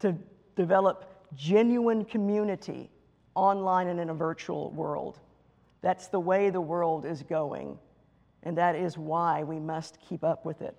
to 0.00 0.16
develop 0.56 1.06
genuine 1.36 2.04
community 2.04 2.90
online 3.36 3.86
and 3.86 4.00
in 4.00 4.10
a 4.10 4.14
virtual 4.14 4.70
world. 4.72 5.20
That's 5.82 6.08
the 6.08 6.18
way 6.18 6.50
the 6.50 6.60
world 6.60 7.06
is 7.06 7.22
going. 7.22 7.78
And 8.42 8.56
that 8.56 8.74
is 8.74 8.96
why 8.96 9.42
we 9.42 9.58
must 9.58 9.98
keep 10.00 10.24
up 10.24 10.44
with 10.44 10.62
it. 10.62 10.76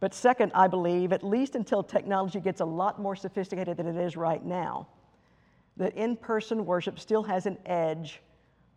But 0.00 0.14
second, 0.14 0.50
I 0.54 0.66
believe, 0.66 1.12
at 1.12 1.22
least 1.22 1.54
until 1.54 1.82
technology 1.82 2.40
gets 2.40 2.60
a 2.60 2.64
lot 2.64 3.00
more 3.00 3.14
sophisticated 3.14 3.76
than 3.76 3.86
it 3.86 3.96
is 3.96 4.16
right 4.16 4.44
now, 4.44 4.88
that 5.76 5.94
in 5.94 6.16
person 6.16 6.66
worship 6.66 6.98
still 6.98 7.22
has 7.22 7.46
an 7.46 7.56
edge 7.66 8.20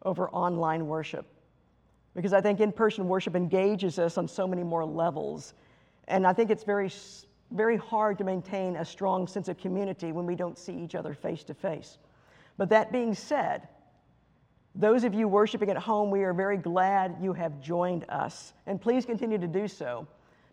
over 0.03 0.29
online 0.29 0.87
worship. 0.87 1.25
Because 2.15 2.31
I 2.31 2.41
think 2.41 2.59
in 2.59 2.71
person 2.71 3.07
worship 3.07 3.35
engages 3.35 3.99
us 3.99 4.17
on 4.17 4.27
so 4.27 4.47
many 4.47 4.63
more 4.63 4.85
levels. 4.85 5.55
And 6.07 6.25
I 6.25 6.31
think 6.31 6.51
it's 6.51 6.63
very, 6.63 6.91
very 7.51 7.75
hard 7.75 8.17
to 8.19 8.23
maintain 8.23 8.75
a 8.77 8.85
strong 8.85 9.27
sense 9.27 9.47
of 9.47 9.57
community 9.57 10.11
when 10.11 10.25
we 10.25 10.35
don't 10.35 10.57
see 10.57 10.73
each 10.73 10.95
other 10.95 11.13
face 11.13 11.43
to 11.45 11.53
face. 11.53 11.97
But 12.57 12.69
that 12.69 12.91
being 12.91 13.13
said, 13.13 13.67
those 14.75 15.05
of 15.05 15.13
you 15.13 15.27
worshiping 15.27 15.69
at 15.69 15.77
home, 15.77 16.11
we 16.11 16.23
are 16.23 16.33
very 16.33 16.57
glad 16.57 17.15
you 17.21 17.31
have 17.33 17.61
joined 17.61 18.05
us. 18.09 18.53
And 18.67 18.79
please 18.79 19.05
continue 19.05 19.37
to 19.37 19.47
do 19.47 19.67
so, 19.67 20.05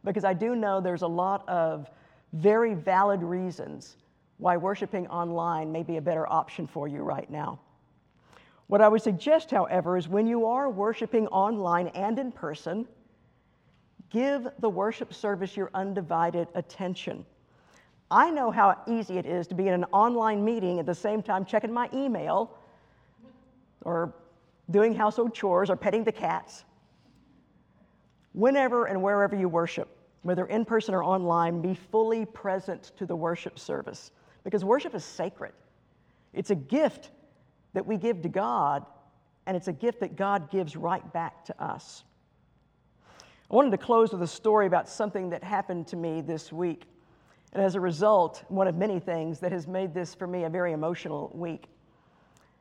because 0.04 0.24
I 0.24 0.32
do 0.32 0.54
know 0.54 0.80
there's 0.80 1.02
a 1.02 1.08
lot 1.08 1.48
of 1.48 1.90
very 2.32 2.74
valid 2.74 3.22
reasons 3.22 3.96
why 4.38 4.56
worshiping 4.56 5.06
online 5.08 5.70
may 5.72 5.82
be 5.82 5.96
a 5.96 6.00
better 6.00 6.30
option 6.32 6.66
for 6.66 6.86
you 6.88 7.02
right 7.02 7.28
now. 7.30 7.58
What 8.68 8.80
I 8.80 8.88
would 8.88 9.02
suggest, 9.02 9.50
however, 9.50 9.96
is 9.96 10.08
when 10.08 10.26
you 10.26 10.46
are 10.46 10.70
worshiping 10.70 11.26
online 11.28 11.88
and 11.88 12.18
in 12.18 12.32
person, 12.32 12.86
give 14.08 14.46
the 14.60 14.70
worship 14.70 15.12
service 15.12 15.56
your 15.56 15.70
undivided 15.74 16.48
attention. 16.54 17.26
I 18.10 18.30
know 18.30 18.50
how 18.50 18.78
easy 18.86 19.18
it 19.18 19.26
is 19.26 19.46
to 19.48 19.54
be 19.54 19.68
in 19.68 19.74
an 19.74 19.84
online 19.92 20.44
meeting 20.44 20.78
at 20.78 20.86
the 20.86 20.94
same 20.94 21.22
time 21.22 21.44
checking 21.44 21.72
my 21.72 21.88
email 21.92 22.56
or 23.84 24.14
doing 24.70 24.94
household 24.94 25.34
chores 25.34 25.70
or 25.70 25.76
petting 25.76 26.04
the 26.04 26.12
cats. 26.12 26.64
Whenever 28.32 28.86
and 28.86 29.02
wherever 29.02 29.36
you 29.36 29.48
worship, 29.48 29.88
whether 30.22 30.46
in 30.46 30.64
person 30.64 30.94
or 30.94 31.02
online, 31.02 31.60
be 31.60 31.74
fully 31.74 32.24
present 32.24 32.92
to 32.96 33.06
the 33.06 33.14
worship 33.14 33.58
service 33.58 34.10
because 34.44 34.64
worship 34.64 34.94
is 34.94 35.04
sacred. 35.04 35.52
It's 36.32 36.50
a 36.50 36.54
gift 36.54 37.10
that 37.74 37.86
we 37.86 37.96
give 37.96 38.22
to 38.22 38.28
God, 38.28 38.86
and 39.46 39.56
it's 39.56 39.68
a 39.68 39.72
gift 39.72 40.00
that 40.00 40.16
God 40.16 40.50
gives 40.50 40.76
right 40.76 41.12
back 41.12 41.44
to 41.46 41.62
us. 41.62 42.04
I 43.10 43.54
wanted 43.54 43.70
to 43.72 43.78
close 43.78 44.12
with 44.12 44.22
a 44.22 44.26
story 44.26 44.66
about 44.66 44.88
something 44.88 45.28
that 45.30 45.44
happened 45.44 45.86
to 45.88 45.96
me 45.96 46.22
this 46.22 46.52
week. 46.52 46.84
And 47.52 47.62
as 47.62 47.74
a 47.74 47.80
result, 47.80 48.44
one 48.48 48.66
of 48.66 48.76
many 48.76 48.98
things 48.98 49.40
that 49.40 49.52
has 49.52 49.66
made 49.66 49.92
this 49.92 50.14
for 50.14 50.26
me 50.26 50.44
a 50.44 50.48
very 50.48 50.72
emotional 50.72 51.30
week. 51.34 51.66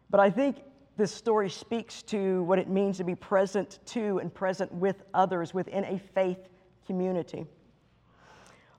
But 0.10 0.20
I 0.20 0.30
think 0.30 0.58
this 1.02 1.12
story 1.12 1.50
speaks 1.50 2.04
to 2.04 2.44
what 2.44 2.60
it 2.60 2.70
means 2.70 2.98
to 2.98 3.04
be 3.04 3.16
present 3.16 3.80
to 3.88 4.20
and 4.20 4.32
present 4.32 4.72
with 4.72 5.02
others 5.16 5.52
within 5.52 5.84
a 5.86 5.98
faith 5.98 6.38
community. 6.86 7.44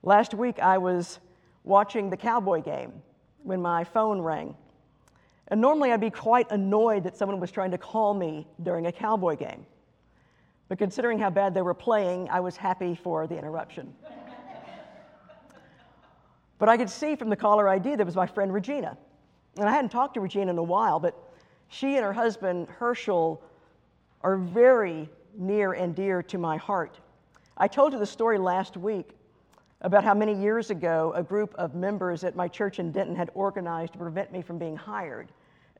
Last 0.03 0.33
week, 0.33 0.57
I 0.59 0.77
was 0.77 1.19
watching 1.65 2.09
the 2.09 2.15
Cowboy 2.15 2.61
game 2.61 2.93
when 3.43 3.61
my 3.61 3.83
phone 3.83 4.21
rang. 4.21 4.55
And 5.49 5.59
normally 5.59 5.91
I'd 5.91 5.99
be 5.99 6.09
quite 6.09 6.49
annoyed 6.49 7.03
that 7.03 7.17
someone 7.17 7.41
was 7.41 7.51
trying 7.51 7.71
to 7.71 7.77
call 7.77 8.13
me 8.13 8.47
during 8.61 8.85
a 8.85 8.91
Cowboy 8.93 9.35
game. 9.35 9.65
But 10.69 10.77
considering 10.77 11.19
how 11.19 11.29
bad 11.29 11.53
they 11.53 11.61
were 11.61 11.73
playing, 11.73 12.29
I 12.29 12.39
was 12.39 12.55
happy 12.55 12.95
for 12.95 13.27
the 13.27 13.37
interruption. 13.37 13.93
but 16.57 16.69
I 16.69 16.77
could 16.77 16.89
see 16.89 17.17
from 17.17 17.29
the 17.29 17.35
caller 17.35 17.67
ID 17.67 17.89
that 17.89 17.99
it 17.99 18.05
was 18.05 18.15
my 18.15 18.27
friend 18.27 18.53
Regina. 18.53 18.97
And 19.57 19.67
I 19.67 19.73
hadn't 19.73 19.91
talked 19.91 20.13
to 20.13 20.21
Regina 20.21 20.51
in 20.51 20.57
a 20.57 20.63
while, 20.63 21.01
but 21.01 21.22
she 21.73 21.95
and 21.95 22.05
her 22.05 22.13
husband, 22.13 22.67
Herschel, 22.69 23.41
are 24.21 24.37
very 24.37 25.09
near 25.35 25.73
and 25.73 25.95
dear 25.95 26.21
to 26.23 26.37
my 26.37 26.55
heart. 26.55 26.99
I 27.57 27.67
told 27.67 27.93
you 27.93 27.99
the 27.99 28.05
story 28.05 28.37
last 28.37 28.77
week 28.77 29.09
about 29.81 30.03
how 30.03 30.13
many 30.13 30.33
years 30.33 30.69
ago 30.69 31.11
a 31.15 31.23
group 31.23 31.53
of 31.55 31.73
members 31.73 32.23
at 32.23 32.35
my 32.35 32.47
church 32.47 32.77
in 32.77 32.91
Denton 32.91 33.15
had 33.15 33.31
organized 33.33 33.93
to 33.93 33.99
prevent 33.99 34.31
me 34.31 34.41
from 34.41 34.59
being 34.59 34.75
hired 34.75 35.31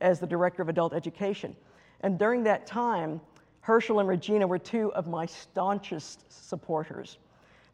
as 0.01 0.19
the 0.19 0.25
director 0.25 0.63
of 0.63 0.69
adult 0.69 0.93
education. 0.93 1.55
And 2.01 2.17
during 2.17 2.43
that 2.43 2.65
time, 2.65 3.21
Herschel 3.61 3.99
and 3.99 4.09
Regina 4.09 4.47
were 4.47 4.57
two 4.59 4.91
of 4.93 5.07
my 5.07 5.27
staunchest 5.27 6.25
supporters. 6.27 7.19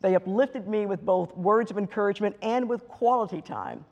They 0.01 0.15
uplifted 0.15 0.67
me 0.67 0.85
with 0.85 1.05
both 1.05 1.35
words 1.37 1.71
of 1.71 1.77
encouragement 1.77 2.35
and 2.41 2.67
with 2.67 2.87
quality 2.87 3.41
time 3.41 3.85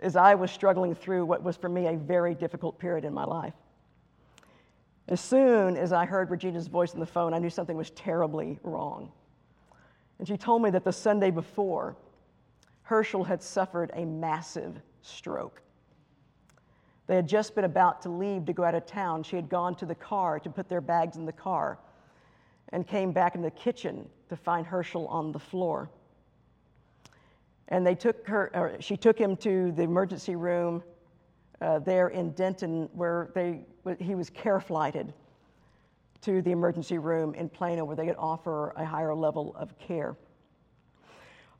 as 0.00 0.16
I 0.16 0.34
was 0.34 0.50
struggling 0.50 0.94
through 0.94 1.24
what 1.24 1.42
was 1.42 1.56
for 1.56 1.68
me 1.68 1.86
a 1.86 1.96
very 1.96 2.34
difficult 2.34 2.78
period 2.78 3.04
in 3.04 3.12
my 3.12 3.24
life. 3.24 3.54
As 5.08 5.20
soon 5.20 5.76
as 5.76 5.92
I 5.92 6.06
heard 6.06 6.30
Regina's 6.30 6.66
voice 6.66 6.94
on 6.94 7.00
the 7.00 7.06
phone, 7.06 7.34
I 7.34 7.38
knew 7.38 7.50
something 7.50 7.76
was 7.76 7.90
terribly 7.90 8.58
wrong. 8.62 9.12
And 10.18 10.26
she 10.26 10.36
told 10.36 10.62
me 10.62 10.70
that 10.70 10.84
the 10.84 10.92
Sunday 10.92 11.30
before, 11.30 11.96
Herschel 12.82 13.24
had 13.24 13.42
suffered 13.42 13.90
a 13.94 14.04
massive 14.04 14.80
stroke. 15.02 15.60
They 17.06 17.16
had 17.16 17.28
just 17.28 17.54
been 17.54 17.64
about 17.64 18.00
to 18.02 18.08
leave 18.08 18.46
to 18.46 18.52
go 18.52 18.64
out 18.64 18.74
of 18.74 18.86
town. 18.86 19.22
She 19.22 19.36
had 19.36 19.48
gone 19.48 19.74
to 19.76 19.86
the 19.86 19.94
car 19.94 20.40
to 20.40 20.48
put 20.48 20.68
their 20.68 20.80
bags 20.80 21.16
in 21.16 21.26
the 21.26 21.32
car 21.32 21.78
and 22.70 22.86
came 22.86 23.12
back 23.12 23.34
in 23.34 23.42
the 23.42 23.50
kitchen 23.50 24.08
to 24.30 24.36
find 24.36 24.66
Herschel 24.66 25.06
on 25.08 25.32
the 25.32 25.38
floor. 25.38 25.90
And 27.68 27.86
they 27.86 27.94
took 27.94 28.26
her, 28.26 28.76
she 28.80 28.96
took 28.96 29.18
him 29.18 29.36
to 29.38 29.72
the 29.72 29.82
emergency 29.82 30.36
room 30.36 30.82
uh, 31.60 31.78
there 31.78 32.08
in 32.08 32.32
Denton 32.32 32.88
where 32.92 33.30
they, 33.34 33.64
he 33.98 34.14
was 34.14 34.28
care 34.30 34.60
flighted 34.60 35.14
to 36.22 36.42
the 36.42 36.50
emergency 36.50 36.98
room 36.98 37.34
in 37.34 37.48
Plano 37.48 37.84
where 37.84 37.96
they 37.96 38.06
could 38.06 38.16
offer 38.18 38.70
a 38.76 38.84
higher 38.84 39.14
level 39.14 39.54
of 39.58 39.78
care. 39.78 40.16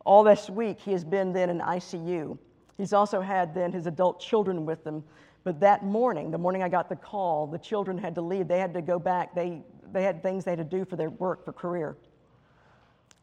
All 0.05 0.23
this 0.23 0.51
week, 0.51 0.81
he 0.81 0.93
has 0.93 1.05
been 1.05 1.33
then 1.33 1.49
in 1.49 1.61
ICU. 1.61 2.39
He's 2.77 2.93
also 2.93 3.21
had 3.21 3.55
then 3.55 3.73
his 3.73 3.87
adult 3.87 4.21
children 4.21 4.67
with 4.67 4.87
him. 4.87 5.03
But 5.45 5.61
that 5.61 5.85
morning, 5.85 6.31
the 6.31 6.39
morning 6.39 6.63
I 6.63 6.69
got 6.69 6.89
the 6.89 6.97
call, 6.97 7.47
the 7.47 7.59
children 7.59 7.99
had 7.99 8.15
to 8.17 8.23
leave. 8.23 8.49
They 8.49 8.59
had 8.59 8.75
to 8.75 8.83
go 8.83 8.99
back. 8.99 9.35
They, 9.35 9.63
they 9.93 10.03
had 10.03 10.23
things 10.23 10.45
they 10.45 10.53
had 10.53 10.59
to 10.59 10.65
do 10.65 10.85
for 10.85 10.97
their 10.97 11.11
work, 11.11 11.45
for 11.45 11.53
career. 11.53 11.97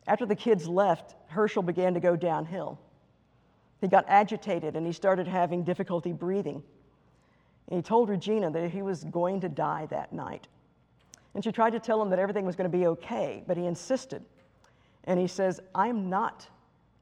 After 0.07 0.25
the 0.25 0.35
kids 0.35 0.67
left, 0.67 1.15
Herschel 1.27 1.63
began 1.63 1.93
to 1.93 1.99
go 1.99 2.15
downhill. 2.15 2.79
He 3.81 3.87
got 3.87 4.05
agitated 4.07 4.75
and 4.75 4.85
he 4.85 4.93
started 4.93 5.27
having 5.27 5.63
difficulty 5.63 6.11
breathing. 6.11 6.63
And 7.67 7.77
he 7.77 7.81
told 7.81 8.09
Regina 8.09 8.51
that 8.51 8.69
he 8.69 8.81
was 8.81 9.03
going 9.05 9.41
to 9.41 9.49
die 9.49 9.87
that 9.89 10.13
night. 10.13 10.47
And 11.33 11.43
she 11.43 11.51
tried 11.51 11.71
to 11.71 11.79
tell 11.79 12.01
him 12.01 12.09
that 12.09 12.19
everything 12.19 12.45
was 12.45 12.55
going 12.55 12.69
to 12.69 12.77
be 12.77 12.87
okay, 12.87 13.43
but 13.47 13.57
he 13.57 13.65
insisted. 13.65 14.23
And 15.05 15.19
he 15.19 15.27
says, 15.27 15.59
I'm 15.73 16.09
not 16.09 16.47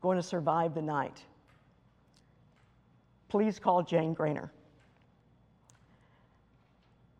going 0.01 0.17
to 0.17 0.23
survive 0.23 0.75
the 0.75 0.81
night. 0.81 1.23
Please 3.27 3.59
call 3.59 3.83
Jane 3.83 4.15
Grainer. 4.15 4.49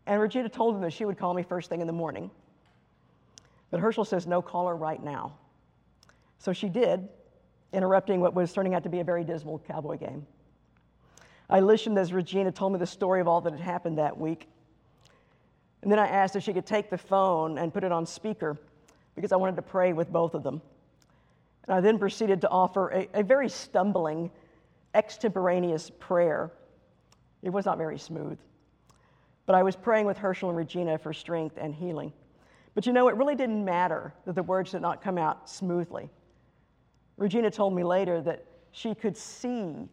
And 0.06 0.20
Regina 0.20 0.48
told 0.48 0.74
him 0.74 0.80
that 0.82 0.92
she 0.92 1.04
would 1.04 1.18
call 1.18 1.34
me 1.34 1.42
first 1.42 1.68
thing 1.68 1.80
in 1.80 1.86
the 1.86 1.92
morning. 1.92 2.30
But 3.70 3.80
Herschel 3.80 4.04
says, 4.04 4.26
no, 4.26 4.42
call 4.42 4.66
her 4.66 4.76
right 4.76 5.02
now. 5.02 5.34
So 6.40 6.54
she 6.54 6.70
did, 6.70 7.06
interrupting 7.72 8.20
what 8.20 8.34
was 8.34 8.52
turning 8.52 8.74
out 8.74 8.82
to 8.84 8.88
be 8.88 9.00
a 9.00 9.04
very 9.04 9.24
dismal 9.24 9.58
cowboy 9.60 9.98
game. 9.98 10.26
I 11.50 11.60
listened 11.60 11.98
as 11.98 12.14
Regina 12.14 12.50
told 12.50 12.72
me 12.72 12.78
the 12.78 12.86
story 12.86 13.20
of 13.20 13.28
all 13.28 13.42
that 13.42 13.52
had 13.52 13.60
happened 13.60 13.98
that 13.98 14.18
week. 14.18 14.48
And 15.82 15.92
then 15.92 15.98
I 15.98 16.08
asked 16.08 16.36
if 16.36 16.42
she 16.42 16.54
could 16.54 16.64
take 16.64 16.88
the 16.88 16.96
phone 16.96 17.58
and 17.58 17.72
put 17.72 17.84
it 17.84 17.92
on 17.92 18.06
speaker 18.06 18.58
because 19.14 19.32
I 19.32 19.36
wanted 19.36 19.56
to 19.56 19.62
pray 19.62 19.92
with 19.92 20.10
both 20.10 20.32
of 20.32 20.42
them. 20.42 20.62
And 21.68 21.76
I 21.76 21.80
then 21.82 21.98
proceeded 21.98 22.40
to 22.40 22.48
offer 22.48 22.88
a, 22.88 23.08
a 23.12 23.22
very 23.22 23.48
stumbling, 23.50 24.30
extemporaneous 24.94 25.90
prayer. 25.98 26.50
It 27.42 27.50
was 27.50 27.66
not 27.66 27.76
very 27.76 27.98
smooth. 27.98 28.38
But 29.44 29.56
I 29.56 29.62
was 29.62 29.76
praying 29.76 30.06
with 30.06 30.16
Herschel 30.16 30.48
and 30.48 30.56
Regina 30.56 30.96
for 30.96 31.12
strength 31.12 31.58
and 31.60 31.74
healing. 31.74 32.14
But 32.74 32.86
you 32.86 32.94
know, 32.94 33.08
it 33.08 33.16
really 33.16 33.34
didn't 33.34 33.62
matter 33.62 34.14
that 34.24 34.34
the 34.34 34.42
words 34.42 34.70
did 34.70 34.80
not 34.80 35.02
come 35.02 35.18
out 35.18 35.50
smoothly. 35.50 36.08
Regina 37.20 37.50
told 37.50 37.74
me 37.74 37.84
later 37.84 38.22
that 38.22 38.42
she 38.72 38.94
could 38.94 39.14
see 39.14 39.86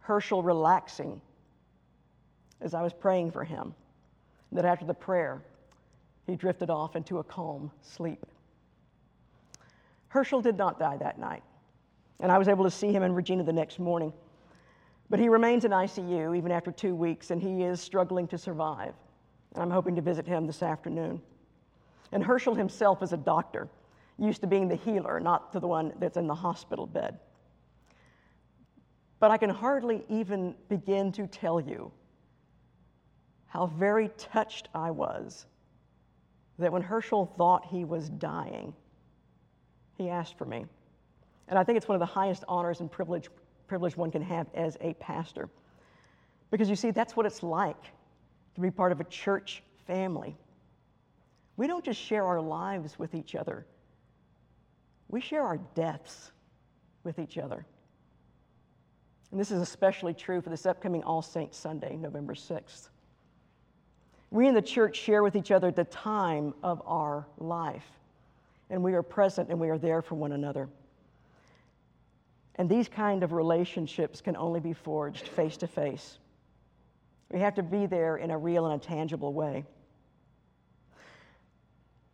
Herschel 0.00 0.42
relaxing 0.42 1.20
as 2.60 2.74
I 2.74 2.82
was 2.82 2.92
praying 2.92 3.30
for 3.30 3.44
him 3.44 3.74
that 4.50 4.64
after 4.64 4.84
the 4.84 4.92
prayer, 4.92 5.40
he 6.26 6.34
drifted 6.34 6.68
off 6.68 6.96
into 6.96 7.18
a 7.18 7.24
calm 7.24 7.70
sleep. 7.80 8.26
Herschel 10.08 10.40
did 10.40 10.58
not 10.58 10.80
die 10.80 10.96
that 10.96 11.20
night, 11.20 11.44
and 12.18 12.32
I 12.32 12.38
was 12.38 12.48
able 12.48 12.64
to 12.64 12.72
see 12.72 12.90
him 12.90 13.04
in 13.04 13.14
Regina 13.14 13.44
the 13.44 13.52
next 13.52 13.78
morning. 13.78 14.12
But 15.10 15.20
he 15.20 15.28
remains 15.28 15.64
in 15.64 15.70
ICU 15.70 16.36
even 16.36 16.50
after 16.50 16.72
two 16.72 16.96
weeks, 16.96 17.30
and 17.30 17.40
he 17.40 17.62
is 17.62 17.80
struggling 17.80 18.26
to 18.28 18.36
survive. 18.36 18.94
And 19.54 19.62
I'm 19.62 19.70
hoping 19.70 19.94
to 19.94 20.02
visit 20.02 20.26
him 20.26 20.44
this 20.44 20.64
afternoon. 20.64 21.22
And 22.10 22.24
Herschel 22.24 22.56
himself 22.56 23.00
is 23.00 23.12
a 23.12 23.16
doctor, 23.16 23.68
used 24.18 24.40
to 24.40 24.46
being 24.46 24.68
the 24.68 24.76
healer, 24.76 25.20
not 25.20 25.52
to 25.52 25.60
the 25.60 25.68
one 25.68 25.92
that's 26.00 26.16
in 26.16 26.26
the 26.26 26.34
hospital 26.34 26.86
bed. 26.86 27.18
But 29.20 29.30
I 29.30 29.36
can 29.36 29.50
hardly 29.50 30.04
even 30.08 30.54
begin 30.68 31.12
to 31.12 31.26
tell 31.26 31.60
you 31.60 31.90
how 33.46 33.66
very 33.66 34.10
touched 34.18 34.68
I 34.74 34.90
was 34.90 35.46
that 36.58 36.72
when 36.72 36.82
Herschel 36.82 37.32
thought 37.36 37.64
he 37.66 37.84
was 37.84 38.08
dying, 38.08 38.74
he 39.96 40.08
asked 40.08 40.36
for 40.36 40.44
me. 40.44 40.66
And 41.48 41.58
I 41.58 41.64
think 41.64 41.76
it's 41.76 41.88
one 41.88 41.96
of 41.96 42.00
the 42.00 42.06
highest 42.06 42.44
honors 42.46 42.80
and 42.80 42.90
privilege, 42.90 43.28
privilege 43.66 43.96
one 43.96 44.10
can 44.10 44.22
have 44.22 44.46
as 44.54 44.76
a 44.80 44.94
pastor. 44.94 45.48
Because 46.50 46.68
you 46.68 46.76
see, 46.76 46.90
that's 46.90 47.16
what 47.16 47.26
it's 47.26 47.42
like 47.42 47.82
to 48.54 48.60
be 48.60 48.70
part 48.70 48.92
of 48.92 49.00
a 49.00 49.04
church 49.04 49.62
family. 49.86 50.36
We 51.56 51.66
don't 51.66 51.84
just 51.84 52.00
share 52.00 52.24
our 52.24 52.40
lives 52.40 52.98
with 52.98 53.14
each 53.14 53.34
other, 53.34 53.66
we 55.08 55.20
share 55.20 55.42
our 55.42 55.58
deaths 55.74 56.32
with 57.04 57.18
each 57.18 57.38
other. 57.38 57.64
And 59.30 59.38
this 59.38 59.50
is 59.50 59.60
especially 59.60 60.14
true 60.14 60.40
for 60.40 60.50
this 60.50 60.66
upcoming 60.66 61.02
All 61.02 61.22
Saints 61.22 61.58
Sunday, 61.58 61.96
November 61.96 62.34
6th. 62.34 62.88
We 64.30 64.46
in 64.46 64.54
the 64.54 64.62
church 64.62 64.96
share 64.96 65.22
with 65.22 65.36
each 65.36 65.50
other 65.50 65.70
the 65.70 65.84
time 65.84 66.54
of 66.62 66.82
our 66.86 67.26
life, 67.38 67.86
and 68.68 68.82
we 68.82 68.94
are 68.94 69.02
present 69.02 69.48
and 69.48 69.58
we 69.58 69.70
are 69.70 69.78
there 69.78 70.02
for 70.02 70.14
one 70.14 70.32
another. 70.32 70.68
And 72.56 72.68
these 72.68 72.88
kind 72.88 73.22
of 73.22 73.32
relationships 73.32 74.20
can 74.20 74.36
only 74.36 74.60
be 74.60 74.72
forged 74.72 75.28
face 75.28 75.56
to 75.58 75.66
face. 75.66 76.18
We 77.30 77.40
have 77.40 77.54
to 77.54 77.62
be 77.62 77.86
there 77.86 78.16
in 78.16 78.30
a 78.30 78.38
real 78.38 78.66
and 78.66 78.82
a 78.82 78.84
tangible 78.84 79.32
way. 79.32 79.64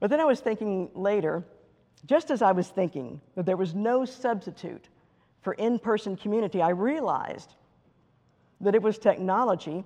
But 0.00 0.11
then 0.11 0.20
I 0.20 0.24
was 0.24 0.40
thinking 0.40 0.90
later, 0.94 1.44
just 2.06 2.30
as 2.30 2.42
I 2.42 2.52
was 2.52 2.68
thinking 2.68 3.20
that 3.34 3.46
there 3.46 3.56
was 3.56 3.74
no 3.74 4.04
substitute 4.04 4.88
for 5.42 5.54
in 5.54 5.78
person 5.78 6.16
community, 6.16 6.62
I 6.62 6.70
realized 6.70 7.54
that 8.60 8.74
it 8.74 8.82
was 8.82 8.98
technology, 8.98 9.84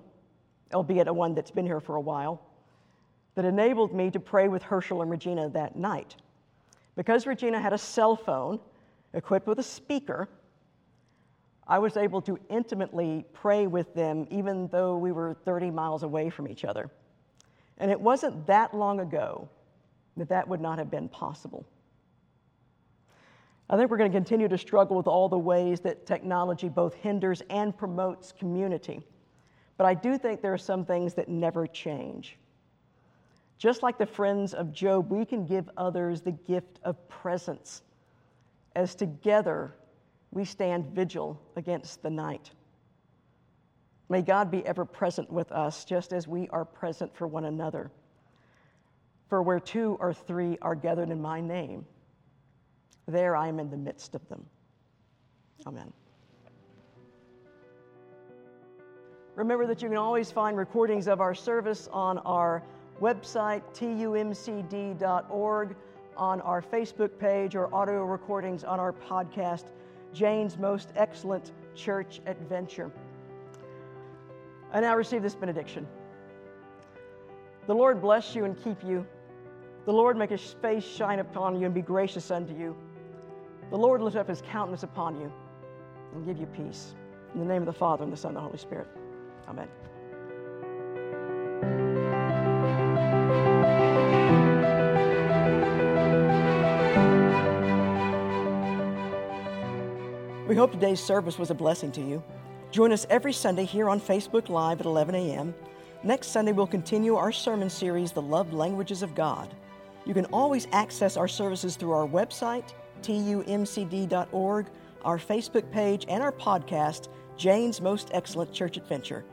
albeit 0.73 1.07
a 1.07 1.13
one 1.13 1.35
that's 1.35 1.51
been 1.51 1.65
here 1.65 1.79
for 1.79 1.95
a 1.95 2.01
while, 2.01 2.41
that 3.35 3.45
enabled 3.45 3.93
me 3.93 4.09
to 4.11 4.19
pray 4.19 4.47
with 4.47 4.63
Herschel 4.63 5.01
and 5.01 5.11
Regina 5.11 5.49
that 5.49 5.75
night. 5.75 6.15
Because 6.95 7.25
Regina 7.25 7.59
had 7.59 7.73
a 7.73 7.77
cell 7.77 8.15
phone 8.15 8.59
equipped 9.13 9.47
with 9.47 9.59
a 9.59 9.63
speaker, 9.63 10.27
I 11.67 11.79
was 11.79 11.97
able 11.97 12.21
to 12.23 12.39
intimately 12.49 13.25
pray 13.31 13.67
with 13.67 13.93
them 13.93 14.27
even 14.31 14.67
though 14.69 14.97
we 14.97 15.11
were 15.11 15.35
30 15.45 15.71
miles 15.71 16.03
away 16.03 16.29
from 16.29 16.47
each 16.47 16.65
other. 16.65 16.89
And 17.77 17.91
it 17.91 17.99
wasn't 17.99 18.47
that 18.47 18.73
long 18.73 18.99
ago 18.99 19.47
that 20.17 20.29
that 20.29 20.47
would 20.47 20.59
not 20.59 20.79
have 20.79 20.91
been 20.91 21.07
possible. 21.07 21.65
I 23.69 23.77
think 23.77 23.91
we're 23.91 23.97
going 23.97 24.11
to 24.11 24.17
continue 24.17 24.47
to 24.47 24.57
struggle 24.57 24.97
with 24.97 25.05
all 25.05 25.29
the 25.29 25.37
ways 25.37 25.79
that 25.81 26.05
technology 26.05 26.69
both 26.69 26.95
hinders 26.95 27.43
and 27.49 27.77
promotes 27.77 28.31
community. 28.31 29.01
But 29.77 29.85
I 29.85 29.93
do 29.93 30.17
think 30.17 30.41
there 30.41 30.53
are 30.53 30.57
some 30.57 30.85
things 30.85 31.13
that 31.13 31.29
never 31.29 31.67
change. 31.67 32.37
Just 33.59 33.83
like 33.83 33.97
the 33.97 34.05
friends 34.05 34.53
of 34.53 34.73
Job, 34.73 35.11
we 35.11 35.23
can 35.23 35.45
give 35.45 35.69
others 35.77 36.21
the 36.21 36.31
gift 36.31 36.79
of 36.83 37.07
presence 37.09 37.83
as 38.75 38.95
together 38.95 39.75
we 40.31 40.45
stand 40.45 40.85
vigil 40.87 41.39
against 41.55 42.01
the 42.01 42.09
night. 42.09 42.51
May 44.09 44.21
God 44.21 44.49
be 44.49 44.65
ever 44.65 44.85
present 44.85 45.29
with 45.29 45.51
us 45.51 45.85
just 45.85 46.13
as 46.13 46.27
we 46.27 46.47
are 46.49 46.65
present 46.65 47.15
for 47.15 47.27
one 47.27 47.45
another. 47.45 47.91
For 49.27 49.43
where 49.43 49.59
two 49.59 49.97
or 49.99 50.13
three 50.13 50.57
are 50.61 50.73
gathered 50.73 51.11
in 51.11 51.21
my 51.21 51.39
name, 51.41 51.85
there 53.09 53.35
I 53.35 53.47
am 53.47 53.59
in 53.59 53.69
the 53.69 53.77
midst 53.77 54.15
of 54.15 54.27
them. 54.29 54.45
Amen. 55.65 55.91
Remember 59.35 59.65
that 59.67 59.81
you 59.81 59.87
can 59.87 59.97
always 59.97 60.31
find 60.31 60.57
recordings 60.57 61.07
of 61.07 61.21
our 61.21 61.33
service 61.33 61.87
on 61.93 62.17
our 62.19 62.61
website, 63.01 63.61
tumcd.org, 63.73 64.95
on 66.17 66.41
our 66.41 66.61
Facebook 66.61 67.17
page, 67.17 67.55
or 67.55 67.73
audio 67.73 68.03
recordings 68.03 68.65
on 68.65 68.79
our 68.79 68.91
podcast, 68.91 69.65
Jane's 70.13 70.57
Most 70.57 70.89
Excellent 70.95 71.53
Church 71.75 72.19
Adventure. 72.25 72.91
I 74.73 74.81
now 74.81 74.95
receive 74.97 75.21
this 75.21 75.35
benediction. 75.35 75.87
The 77.67 77.73
Lord 77.73 78.01
bless 78.01 78.35
you 78.35 78.45
and 78.45 78.61
keep 78.61 78.83
you. 78.83 79.05
The 79.85 79.93
Lord 79.93 80.17
make 80.17 80.31
his 80.31 80.55
face 80.61 80.83
shine 80.83 81.19
upon 81.19 81.59
you 81.59 81.65
and 81.65 81.73
be 81.73 81.81
gracious 81.81 82.29
unto 82.29 82.53
you. 82.53 82.75
The 83.69 83.77
Lord 83.77 84.01
lift 84.01 84.17
up 84.17 84.27
his 84.27 84.41
countenance 84.41 84.83
upon 84.83 85.19
you 85.19 85.31
and 86.13 86.25
give 86.25 86.37
you 86.39 86.47
peace. 86.47 86.95
In 87.33 87.39
the 87.39 87.45
name 87.45 87.61
of 87.61 87.67
the 87.67 87.73
Father, 87.73 88.03
and 88.03 88.11
the 88.11 88.17
Son, 88.17 88.29
and 88.29 88.37
the 88.37 88.41
Holy 88.41 88.57
Spirit. 88.57 88.87
Amen. 89.47 89.67
We 100.47 100.55
hope 100.55 100.71
today's 100.71 100.99
service 100.99 101.37
was 101.37 101.51
a 101.51 101.53
blessing 101.53 101.91
to 101.91 102.01
you. 102.01 102.23
Join 102.71 102.91
us 102.91 103.05
every 103.11 103.33
Sunday 103.33 103.65
here 103.65 103.87
on 103.87 104.01
Facebook 104.01 104.49
Live 104.49 104.79
at 104.79 104.87
11 104.87 105.13
a.m. 105.13 105.53
Next 106.01 106.29
Sunday, 106.29 106.53
we'll 106.53 106.65
continue 106.65 107.15
our 107.17 107.31
sermon 107.31 107.69
series, 107.69 108.11
The 108.11 108.21
Love 108.21 108.51
Languages 108.51 109.03
of 109.03 109.13
God. 109.13 109.53
You 110.05 110.15
can 110.15 110.25
always 110.25 110.67
access 110.71 111.17
our 111.17 111.27
services 111.27 111.75
through 111.75 111.91
our 111.91 112.07
website, 112.07 112.73
tumcd.org, 113.01 114.65
our 115.03 115.17
Facebook 115.17 115.71
page, 115.71 116.05
and 116.07 116.21
our 116.21 116.31
podcast, 116.31 117.07
Jane's 117.37 117.81
Most 117.81 118.09
Excellent 118.13 118.53
Church 118.53 118.77
Adventure. 118.77 119.25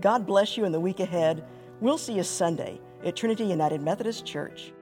God 0.00 0.26
bless 0.26 0.56
you 0.56 0.64
in 0.64 0.72
the 0.72 0.80
week 0.80 1.00
ahead. 1.00 1.44
We'll 1.80 1.98
see 1.98 2.14
you 2.14 2.22
Sunday 2.22 2.80
at 3.04 3.16
Trinity 3.16 3.44
United 3.44 3.82
Methodist 3.82 4.24
Church. 4.24 4.72